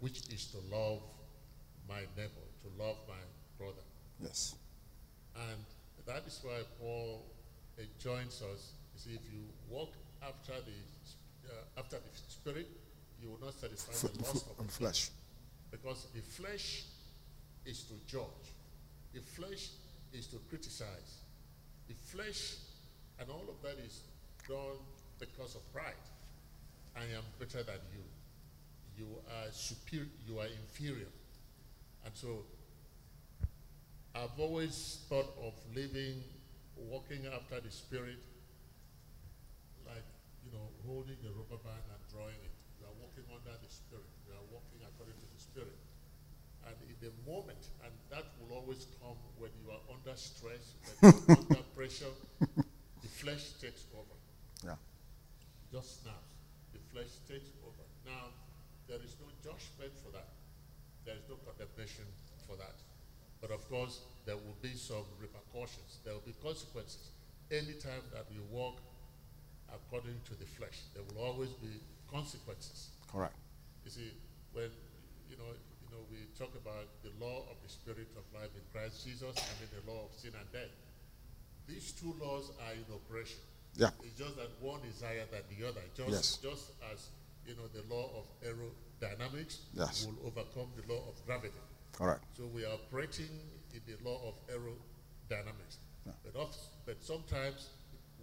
[0.00, 1.00] which is to love
[1.88, 3.14] my neighbor, to love my
[3.58, 3.82] brother.
[4.20, 4.56] Yes.
[5.36, 5.64] And
[6.08, 7.22] that is why Paul
[7.98, 8.72] joins us.
[8.94, 9.92] You see, if you walk
[10.22, 12.66] after the, uh, after the Spirit,
[13.22, 15.10] you will not satisfy the lust of the flesh.
[15.70, 16.84] Because the flesh
[17.66, 18.48] is to judge.
[19.12, 19.68] The flesh
[20.12, 21.20] is to criticize.
[21.88, 22.56] The flesh
[23.20, 24.00] and all of that is
[24.48, 24.80] done
[25.18, 25.92] because of pride.
[26.96, 28.02] I am better than you.
[28.96, 31.12] You are superior, you are inferior.
[32.04, 32.44] And so
[34.18, 36.26] I've always thought of living,
[36.74, 38.18] walking after the spirit,
[39.86, 40.02] like,
[40.42, 42.50] you know, holding a rubber band and drawing it.
[42.82, 44.10] You are walking under the spirit.
[44.26, 45.78] You are walking according to the spirit.
[46.66, 51.14] And in the moment, and that will always come when you are under stress, when
[51.14, 52.10] you are under pressure,
[52.42, 54.18] the flesh takes over.
[54.66, 54.82] Yeah.
[55.70, 56.18] Just now,
[56.74, 57.86] The flesh takes over.
[58.02, 58.34] Now,
[58.90, 60.34] there is no judgment for that.
[61.06, 62.10] There is no condemnation.
[63.40, 65.98] But of course, there will be some repercussions.
[66.04, 67.10] There will be consequences.
[67.50, 68.78] Anytime that we walk
[69.72, 72.88] according to the flesh, there will always be consequences.
[73.10, 73.36] Correct.
[73.84, 74.10] You see,
[74.52, 74.70] when
[75.30, 78.64] you know, you know, we talk about the law of the spirit of life in
[78.72, 80.72] Christ Jesus and then the law of sin and death.
[81.68, 83.38] These two laws are in operation.
[83.76, 83.90] Yeah.
[84.02, 85.84] It's just that one is higher than the other.
[85.94, 86.38] Just Yes.
[86.42, 87.08] just as
[87.46, 90.06] you know the law of aerodynamics Yes.
[90.06, 91.60] will overcome the law of gravity.
[91.98, 92.22] Correct.
[92.36, 93.28] So we are operating
[93.74, 95.78] in the law of aerodynamics.
[96.06, 96.12] Yeah.
[96.24, 96.56] But, of,
[96.86, 97.70] but sometimes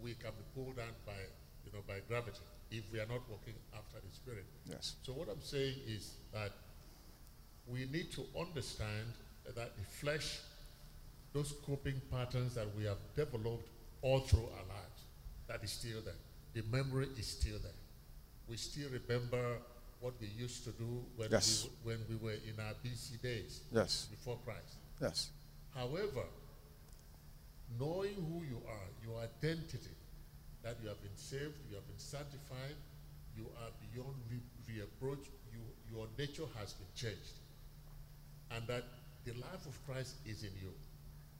[0.02, 1.20] we can be pulled down by,
[1.66, 2.40] you know, by gravity
[2.72, 4.46] if we are not walking after the Spirit.
[4.66, 4.96] Yes.
[5.04, 6.52] So what I'm saying is that
[7.68, 9.12] we need to understand
[9.46, 10.39] that the flesh,
[11.34, 13.68] those coping patterns that we have developed
[14.02, 15.02] all through our lives,
[15.47, 16.14] that is still there.
[16.54, 17.72] The memory is still there.
[18.47, 19.58] We still remember
[20.06, 21.66] what we used to do when, Yes.
[21.84, 24.06] we, when we were in our BC days Yes.
[24.12, 24.76] before Christ.
[25.01, 25.32] Yes.
[25.74, 26.26] However,
[27.80, 29.95] knowing who you are, your identity,
[30.62, 32.76] that you have been saved, you have been sanctified,
[33.36, 37.38] you are beyond re- reproach, you, your nature has been changed,
[38.51, 38.84] and that
[39.26, 40.72] the life of Christ is in you,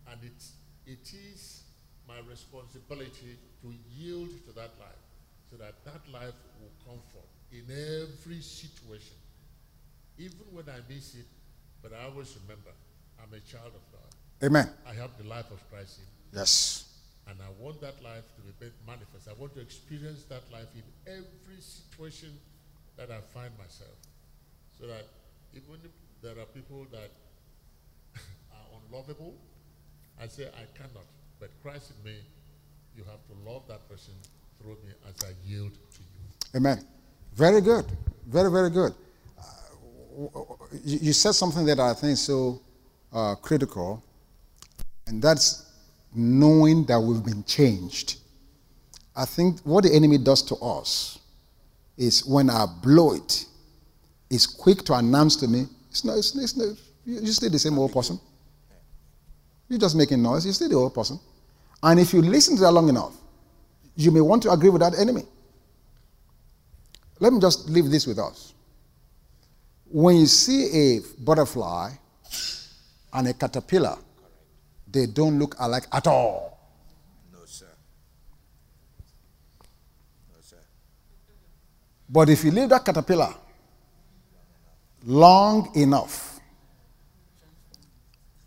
[0.10, 0.54] and it's,
[0.88, 1.62] it is
[2.08, 5.06] my responsibility to yield to that life,
[5.52, 9.16] so that that life will comfort in every situation,
[10.18, 11.26] even when I miss it.
[11.82, 12.72] But I always remember,
[13.22, 14.12] I'm a child of God.
[14.44, 14.70] Amen.
[14.90, 16.40] I have the life of Christ in me.
[16.40, 16.92] Yes.
[17.28, 19.28] And I want that life to be made manifest.
[19.30, 22.30] I want to experience that life in every situation
[22.98, 23.98] that I find myself.
[24.80, 25.08] So that
[25.54, 25.92] even if
[26.22, 27.12] there are people that
[28.52, 29.34] are unlovable,
[30.22, 31.06] I say, I cannot.
[31.40, 32.18] But Christ in me,
[32.96, 34.14] you have to love that person
[34.62, 36.58] through me as I yield to you.
[36.58, 36.86] Amen.
[37.36, 37.86] Very good.
[38.28, 38.94] Very, very good.
[39.38, 40.40] Uh,
[40.84, 42.62] you, you, said something that I think is so
[43.12, 44.02] uh, critical,
[45.06, 45.70] and that's
[46.16, 48.20] knowing that we've been changed.
[49.16, 51.20] I think what the enemy does to us
[51.98, 53.46] is when I blow it,
[54.30, 57.60] it, is quick to announce to me, it's not, it's, it's not, you still the
[57.60, 58.20] same old person.
[59.68, 61.20] You're just making noise, you're still the old person.
[61.84, 63.16] And if you listen to that long enough,
[63.96, 65.24] you may want to agree with that enemy.
[67.20, 68.54] Let me just leave this with us.
[69.90, 71.92] When you see a butterfly
[73.14, 73.98] and a caterpillar,
[74.92, 76.60] they don't look alike at all.
[77.32, 77.68] No, sir.
[80.34, 80.58] No, sir.
[82.10, 83.34] But if you leave that caterpillar
[85.06, 86.40] long enough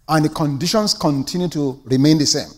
[0.08, 2.50] and the conditions continue to remain the same,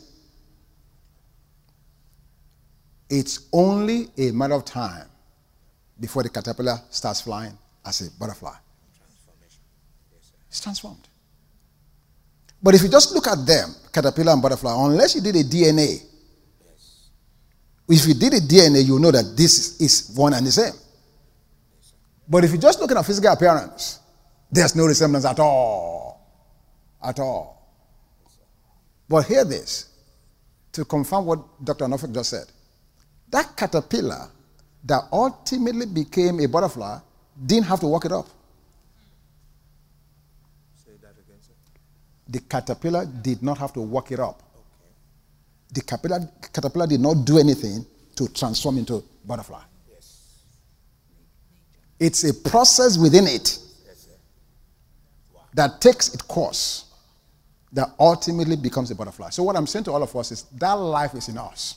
[3.08, 5.06] it's only a matter of time
[6.00, 8.54] before the caterpillar starts flying as a butterfly.
[10.48, 11.06] It's transformed.
[12.62, 16.02] But if you just look at them, caterpillar and butterfly, unless you did a DNA,
[17.88, 20.74] if you did a DNA, you know that this is one and the same.
[22.28, 23.98] But if you just look at a physical appearance,
[24.50, 26.20] there's no resemblance at all.
[27.02, 27.60] At all.
[29.08, 29.88] But hear this
[30.72, 31.88] to confirm what Dr.
[31.88, 32.46] Norfolk just said.
[33.30, 34.30] That caterpillar
[34.84, 36.98] that ultimately became a butterfly
[37.46, 38.26] didn't have to work it up.
[40.84, 41.52] Say that again, sir.
[42.28, 44.42] The caterpillar did not have to work it up.
[45.72, 49.62] The caterpillar, caterpillar did not do anything to transform into butterfly.
[49.92, 50.42] Yes.
[51.98, 54.10] It's a process within it Yes, sir.
[55.54, 56.86] that takes its course
[57.72, 59.30] that ultimately becomes a butterfly.
[59.30, 61.76] So what I'm saying to all of us is that life is in us.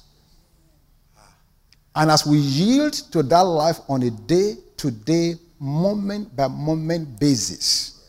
[1.95, 7.19] And as we yield to that life on a day to day, moment by moment
[7.19, 8.01] basis,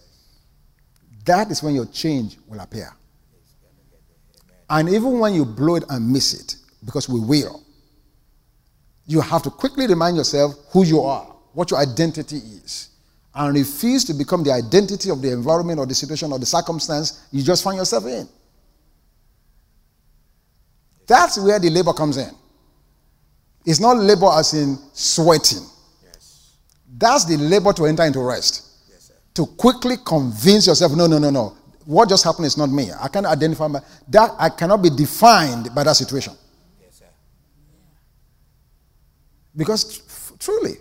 [1.25, 2.91] that is when your change will appear.
[4.69, 7.63] And even when you blow it and miss it, because we will,
[9.07, 12.89] you have to quickly remind yourself who you are, what your identity is,
[13.35, 17.27] and refuse to become the identity of the environment or the situation or the circumstance
[17.31, 18.29] you just find yourself in.
[21.07, 22.31] That's where the labor comes in.
[23.65, 25.63] It's not labor as in sweating.
[26.03, 26.57] Yes.
[26.99, 28.63] That's the labor to enter into rest.
[28.91, 29.15] Yes, sir.
[29.35, 31.57] To quickly convince yourself, no, no, no, no.
[31.87, 32.91] What just happened is not me.
[32.99, 34.31] I cannot identify my, that.
[34.39, 36.35] I cannot be defined by that situation.
[36.83, 37.07] Yes, sir.
[39.57, 40.75] Because tr- truly,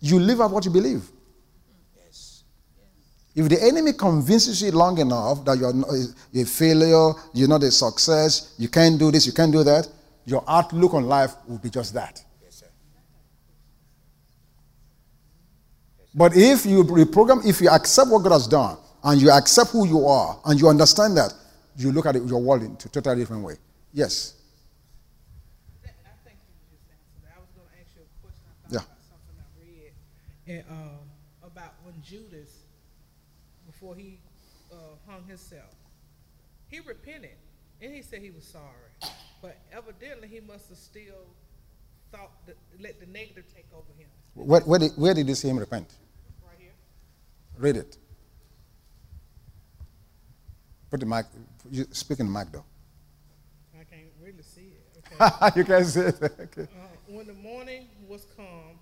[0.00, 1.10] you live out what you believe.
[1.96, 2.44] Yes.
[3.34, 5.88] If the enemy convinces you long enough that you're, not,
[6.32, 9.88] you're a failure, you're not a success, you can't do this, you can't do that,
[10.30, 12.24] your outlook on life will be just that.
[12.42, 12.62] Yes.
[16.14, 19.86] But if you reprogram, if you accept what God has done, and you accept who
[19.86, 21.32] you are, and you understand that,
[21.76, 23.54] you look at it, your world in a totally different way.
[23.92, 24.34] Yes.
[25.82, 25.88] I
[26.24, 26.38] think
[26.70, 27.32] you just answered.
[27.34, 28.44] I was going to ask you a question.
[28.46, 28.86] I thought Yeah.
[28.86, 29.92] about something I read
[30.46, 31.00] and, um,
[31.42, 32.50] about when Judas,
[33.66, 34.18] before he
[34.70, 34.76] uh,
[35.08, 35.74] hung himself,
[36.68, 37.36] he repented
[37.80, 38.92] and he said he was sorry.
[39.42, 41.26] But evidently, he must have still
[42.12, 44.08] thought that let the negative take over him.
[44.34, 45.92] Where, where, did, where did you see him repent?
[46.46, 46.72] Right here.
[47.58, 47.96] Read it.
[50.90, 51.26] Put the mic,
[51.70, 52.64] you speak in the mic though.
[53.78, 54.76] I can't really see it.
[55.20, 55.60] Okay.
[55.60, 56.18] you can't see it.
[56.22, 56.62] Okay.
[56.62, 58.78] Uh, when the morning was come,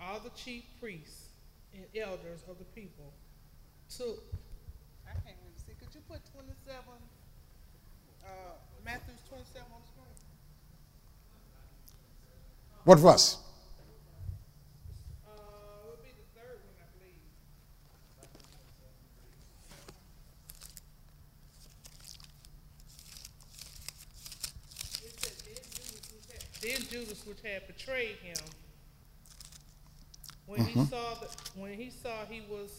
[0.00, 1.28] all the chief priests
[1.74, 3.12] and elders of the people
[3.88, 4.22] took.
[5.06, 5.72] I can't really see.
[5.78, 6.82] Could you put 27,
[8.24, 8.28] uh,
[8.84, 10.06] Matthew's 27 on the screen?
[12.86, 13.38] What verse?
[15.26, 17.18] Uh, it would be the third one, I believe.
[25.04, 26.44] It said, then Judas, which had,
[26.80, 28.36] then Judas, which had betrayed him,
[30.46, 32.70] when he saw that, when he saw he was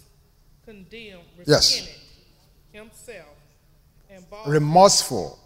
[0.66, 1.80] condemned, Yes.
[1.80, 2.02] repented
[2.72, 3.36] himself
[4.10, 4.48] and bought.
[4.48, 5.40] Remorseful.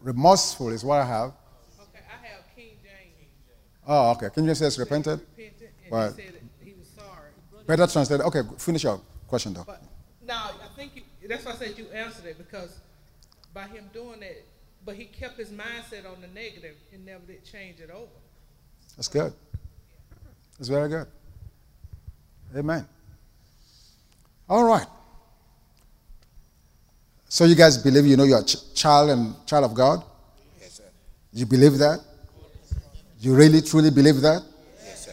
[0.00, 1.32] Remorseful is what I have.
[1.80, 3.30] okay, I have King James.
[3.86, 4.28] Oh, okay.
[4.34, 5.20] King James says repented.
[5.36, 6.10] Repented, and Right.
[6.14, 7.30] he said that he was sorry.
[7.66, 8.24] Better translated.
[8.26, 9.64] Okay, finish your question though.
[9.64, 9.82] But
[10.26, 12.78] no, I think you, that's why I said you answered it because
[13.52, 14.42] by him doing that,
[14.86, 18.10] But he kept his mindset on the negative and never did change it over.
[18.96, 19.32] That's good.
[20.58, 21.06] That's very good.
[22.54, 22.86] Amen.
[24.48, 24.86] All right.
[27.28, 30.04] So you guys believe you know you're a ch- child and child of God?
[30.60, 30.84] Yes, sir.
[31.32, 32.00] You believe that?
[33.24, 34.42] You really truly believe that?
[34.84, 35.08] Yes,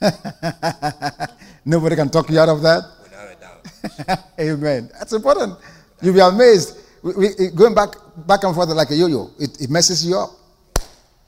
[0.00, 1.28] sir.
[1.64, 2.82] Nobody can talk you out of that?
[3.02, 4.18] Without a doubt.
[4.40, 4.88] Amen.
[4.98, 5.58] That's important.
[6.00, 6.78] You'll be amazed.
[7.02, 7.90] We, we, going back
[8.26, 10.30] back and forth like a yo-yo, it, it messes you up.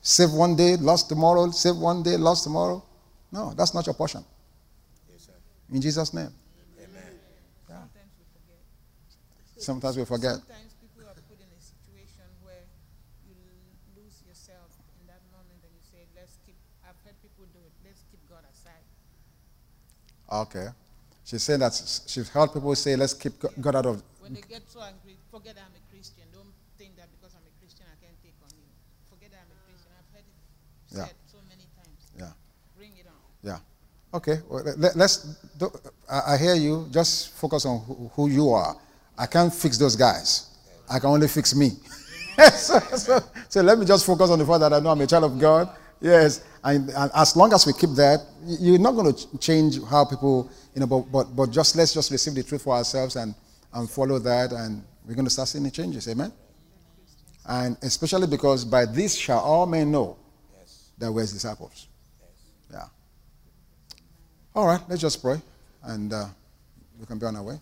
[0.01, 1.51] Save one day, lost tomorrow.
[1.51, 2.83] Save one day, lost tomorrow.
[3.31, 4.25] No, that's not your portion.
[5.13, 5.33] Yes, sir.
[5.71, 6.33] In Jesus' name.
[6.81, 7.13] Amen.
[7.69, 8.61] Sometimes we forget.
[9.59, 10.37] Sometimes we forget.
[10.41, 12.65] Sometimes people are put in a situation where
[13.29, 14.71] you l- lose yourself
[15.03, 16.55] in that moment and you say, let's keep,
[16.87, 18.87] I've heard people do it, let's keep God aside.
[20.31, 20.69] Okay.
[21.25, 21.73] She's saying that
[22.07, 24.03] she's heard people say, let's keep God out of.
[24.21, 26.23] When they get so angry, forget I'm a Christian.
[26.33, 26.47] Don't
[26.79, 28.67] think that because I'm a Christian I can take on you.
[29.11, 29.91] Forget that I'm a Christian.
[29.99, 31.07] I've heard it Yeah.
[31.07, 31.99] said so many times.
[32.17, 32.31] Yeah.
[32.77, 33.19] Bring it on.
[33.43, 33.59] Yeah.
[34.15, 34.39] Okay.
[34.49, 35.71] Well, let, us Do,
[36.09, 36.87] I, I hear you.
[36.91, 38.77] Just focus on who, who you are.
[39.19, 40.51] I can't fix those guys.
[40.89, 41.71] I can only fix me.
[42.53, 43.19] so, so,
[43.49, 45.39] so let me just focus on the fact that I know I'm a child of
[45.39, 45.71] God.
[46.01, 46.45] Yes.
[46.63, 50.51] And, and as long as we keep that, you're not going to change how people,
[50.75, 53.35] you know, but, but, but just let's just receive the truth for ourselves and,
[53.73, 54.53] and follow that.
[54.53, 56.09] And we're going to start seeing the changes.
[56.09, 56.33] Amen.
[57.49, 60.17] And especially because by this shall all men know
[60.99, 61.89] that we're his disciples.
[62.73, 62.85] Yeah.
[64.55, 65.41] All right, let's just pray
[65.83, 66.27] and uh,
[66.99, 67.61] we can be on our way.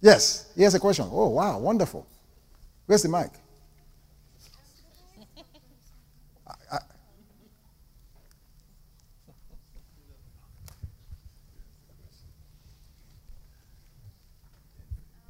[0.00, 1.06] Yes, here's a question.
[1.10, 2.06] Oh, wow, wonderful.
[2.86, 3.30] Where's the mic?
[6.46, 6.80] I- I-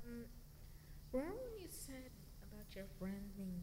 [0.06, 0.28] Remember
[1.12, 2.10] when you said
[2.42, 3.62] about your friend being,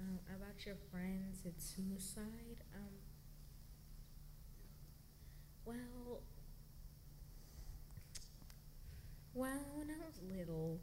[0.00, 2.62] um, about your friends and suicide?
[2.74, 2.92] Um,
[5.64, 6.20] well,
[9.34, 10.80] well, when I was little,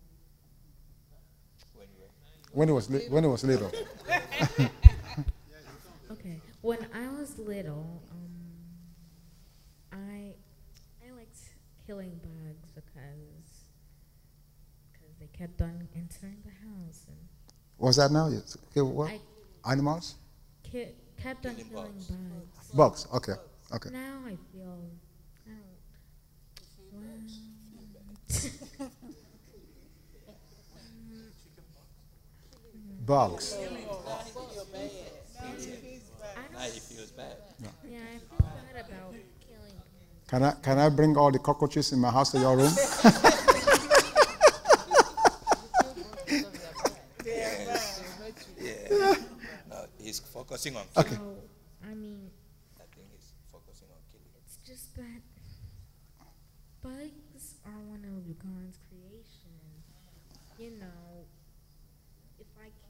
[1.73, 2.07] When you were
[2.53, 3.71] when it was li- when it was little.
[6.11, 8.29] okay, when I was little, um,
[9.91, 10.33] I
[11.05, 11.37] I liked
[11.85, 13.67] killing bugs because
[14.93, 17.17] because they kept on entering the house and
[17.77, 18.27] What's that now?
[18.27, 18.57] Yes.
[18.71, 19.09] Okay, what?
[19.09, 19.19] I
[19.71, 20.15] Animals?
[20.63, 22.07] ki- kept on Killing killing bugs.
[22.07, 22.71] bugs.
[22.73, 23.07] Bugs.
[23.15, 23.33] Okay.
[23.75, 23.89] Okay.
[23.91, 24.79] Now I feel.
[25.47, 25.79] I don't.
[26.91, 27.39] Well, Bugs.
[27.73, 28.17] I Now don't.
[28.27, 28.91] he feels bad.
[30.13, 30.29] Yeah, I
[31.43, 31.87] feel bad about
[39.41, 39.81] killing.
[40.27, 42.71] Can I can I bring all the cockroaches in my house to your room?
[48.61, 49.15] Yeah.
[49.69, 51.15] no, he's focusing on killing.
[51.15, 51.35] So,
[51.89, 52.29] I mean,
[52.77, 54.29] I think he's focusing on killing.
[54.45, 55.21] it's just that
[56.83, 59.57] bugs are one of God's creation.
[60.59, 61.38] You know, if I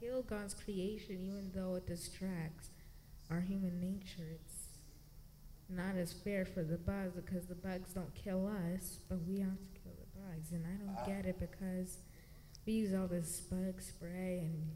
[0.00, 2.70] kill God's creation, even though it distracts
[3.30, 4.64] our human nature, it's
[5.68, 9.58] not as fair for the bugs because the bugs don't kill us, but we have
[9.58, 10.52] to kill the bugs.
[10.52, 11.98] And I don't get it because
[12.66, 14.70] we use all this bug spray and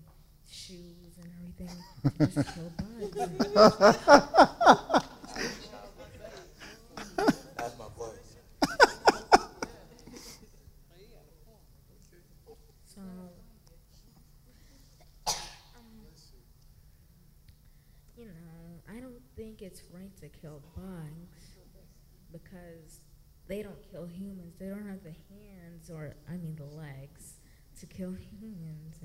[0.49, 1.71] shoes and everything
[2.03, 3.17] to just kill bugs.
[7.57, 8.11] That's my boy.
[12.87, 13.29] So, um,
[18.17, 18.33] you know,
[18.89, 21.57] I don't think it's right to kill bugs
[22.33, 23.01] because
[23.47, 24.55] they don't kill humans.
[24.59, 27.35] They don't have the hands or, I mean, the legs
[27.81, 29.01] to kill humans.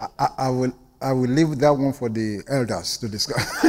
[0.00, 3.44] I, I, I will I will leave that one for the elders to discuss.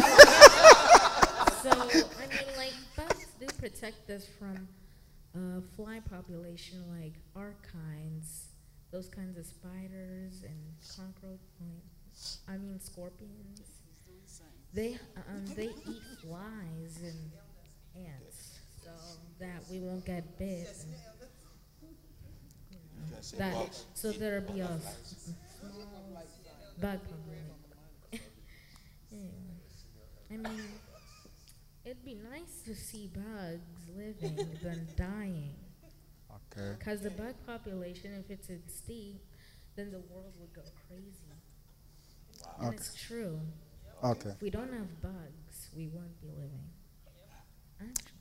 [1.63, 4.67] so, I mean, like, bugs do protect us from
[5.35, 8.49] uh, fly population like archines,
[8.91, 10.59] those kinds of spiders and
[10.95, 11.92] cockroach, like,
[12.47, 13.61] I mean, scorpions.
[14.73, 17.31] They um, they eat flies and
[17.95, 18.89] ants, so
[19.39, 20.67] that we won't get bit.
[21.81, 21.91] And,
[22.71, 22.77] you
[23.11, 26.23] know, that so there'll be a, small
[26.81, 27.53] bug population.
[29.11, 29.29] anyway,
[30.31, 30.63] I mean,
[31.85, 33.61] it'd be nice to see bugs
[33.95, 35.53] living than dying.
[36.51, 36.75] okay.
[36.79, 39.23] Because the bug population, if it's extinct,
[39.75, 41.33] then the world would go crazy.
[42.59, 42.77] And Okay.
[42.77, 43.39] it's true.
[44.03, 44.29] Okay.
[44.29, 46.69] If we don't have bugs, we won't be living.
[47.81, 48.13] Actually,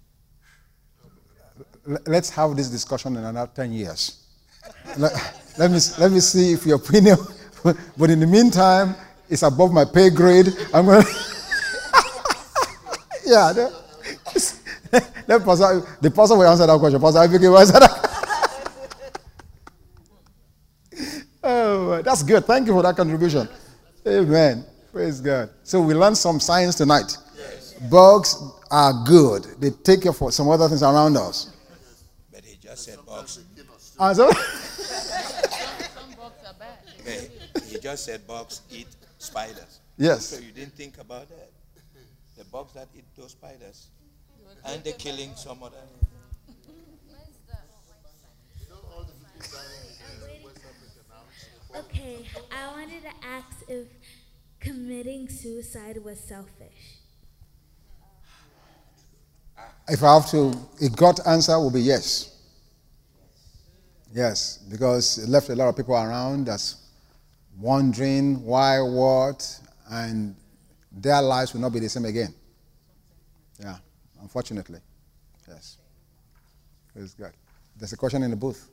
[2.06, 4.18] let's have this discussion in another 10 years.
[4.96, 5.12] let,
[5.58, 7.16] let, me, let me see if your opinion,
[7.96, 8.94] but in the meantime,
[9.28, 10.48] it's above my pay grade.
[10.72, 11.08] I'm going to.
[13.26, 13.52] yeah.
[13.52, 13.72] The,
[15.26, 17.00] the, pastor, the pastor will answer that question.
[17.00, 18.08] Pastor I will answer that.
[21.42, 22.44] oh, that's good.
[22.44, 23.48] Thank you for that contribution.
[24.07, 24.64] Amen.
[24.92, 25.50] Praise God.
[25.62, 27.16] So we learned some science tonight.
[27.36, 27.74] Yes.
[27.90, 28.36] Bugs
[28.70, 29.44] are good.
[29.61, 31.53] They take care for some other things around us.
[32.32, 33.38] But he just said bugs.
[33.98, 34.30] Ah, so?
[37.68, 38.88] he just said bugs eat
[39.18, 39.80] spiders.
[39.96, 40.26] Yes.
[40.26, 41.50] So you didn't think about that.
[42.36, 43.86] The bugs that eat those spiders.
[44.64, 45.76] And they're killing some other.
[51.74, 53.86] Okay, I wanted to ask if
[54.60, 56.98] committing suicide was selfish.
[59.88, 60.52] If I have to,
[60.82, 62.36] a gut answer will be yes.
[64.12, 66.76] Yes, because it left a lot of people around that's
[67.58, 69.60] wondering why, what,
[69.90, 70.36] and
[70.90, 72.34] their lives will not be the same again.
[73.58, 73.76] Yeah,
[74.20, 74.80] unfortunately.
[75.48, 75.78] Yes.
[76.92, 77.32] Praise God.
[77.76, 78.68] There's a question in the booth.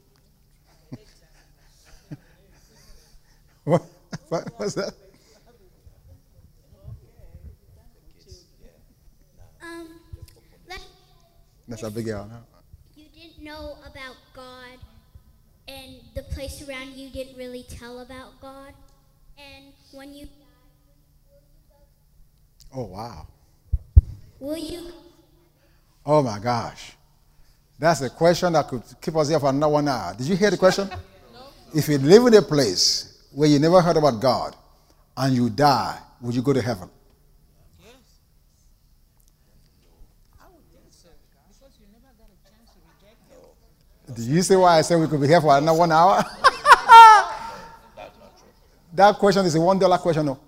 [3.70, 3.84] What,
[4.30, 4.50] what?
[4.58, 4.94] What's that?
[9.62, 9.90] Um,
[11.68, 12.30] That's a big girl.
[12.96, 14.80] You didn't know about God,
[15.68, 18.74] and the place around you didn't really tell about God,
[19.38, 20.28] and when you
[22.74, 23.28] Oh wow.
[24.40, 24.92] will you
[26.06, 26.94] Oh my gosh.
[27.78, 30.14] That's a question that could keep us here for another one hour.
[30.16, 30.90] Did you hear the question?
[31.74, 34.56] If you live in a place where you never heard about God
[35.18, 36.90] and you die, would you go to heaven?
[37.84, 37.94] Yes.
[40.40, 40.80] I would you
[41.92, 42.78] never got a chance to
[44.08, 44.16] reject.
[44.16, 46.16] Do you see why I said we could be here for another one hour?
[46.18, 48.48] That's not true.
[48.94, 50.26] That question is a one dollar question.
[50.26, 50.40] No.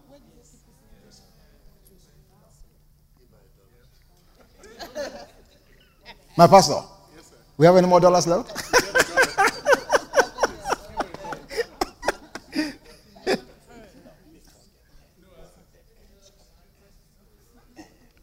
[6.38, 6.82] My pastor,
[7.58, 8.64] we have any more dollars left?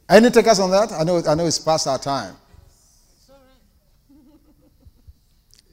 [0.08, 0.90] Any takers on that?
[0.92, 2.34] I know, I know it's past our time.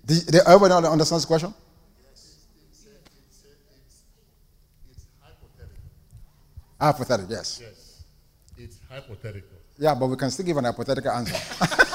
[0.06, 1.54] Did, did everybody understands the question?
[6.80, 7.62] Hypothetical, yes.
[7.64, 8.04] Yes.
[8.58, 9.58] It's hypothetical.
[9.78, 11.34] Yeah, but we can still give an hypothetical answer.
[11.34, 11.86] hypothetical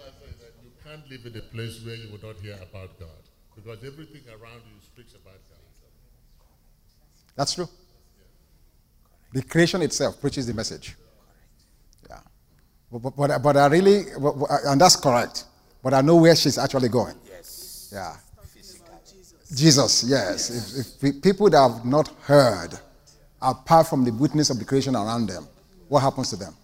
[0.00, 2.98] answer is that you can't live in a place where you will not hear about
[2.98, 3.10] God.
[3.54, 5.63] Because everything around you speaks about God.
[7.36, 7.68] That's true.
[9.32, 10.94] The creation itself preaches the message.
[12.08, 12.18] Yeah.
[12.92, 15.44] But, but, but, but I really, but- but- and that's correct.
[15.82, 17.14] But I know where she's actually going.
[17.28, 17.90] Yes.
[17.92, 18.16] Yeah.
[19.54, 20.50] Jesus, yes.
[21.00, 22.70] If, if people that have not heard,
[23.40, 25.46] apart from the witness of the creation around them,
[25.88, 26.54] what happens to them?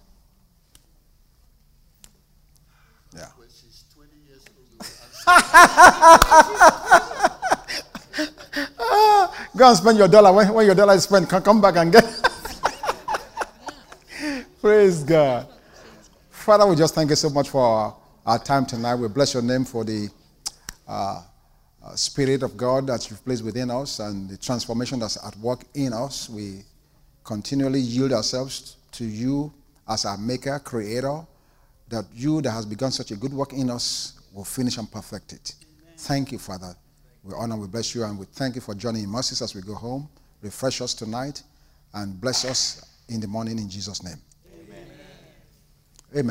[3.14, 3.26] Yeah.
[3.36, 4.86] When she's 20 years old,
[9.56, 10.32] Go and spend your dollar.
[10.32, 12.04] When, when your dollar is spent, come, come back and get.
[14.60, 15.48] Praise God.
[16.30, 17.96] Father, we just thank you so much for our,
[18.26, 18.94] our time tonight.
[18.94, 20.08] We bless your name for the
[20.86, 21.22] uh,
[21.82, 25.64] uh, Spirit of God that you've placed within us and the transformation that's at work
[25.74, 26.28] in us.
[26.28, 26.62] We
[27.24, 29.52] continually yield ourselves to you
[29.88, 31.26] as our Maker, Creator,
[31.88, 35.32] that you that has begun such a good work in us will finish and perfect
[35.32, 35.54] it.
[35.96, 36.74] Thank you, Father.
[37.22, 39.60] We honor, we bless you, and we thank you for joining in mercies as we
[39.60, 40.08] go home.
[40.42, 41.42] Refresh us tonight
[41.92, 44.20] and bless us in the morning in Jesus' name.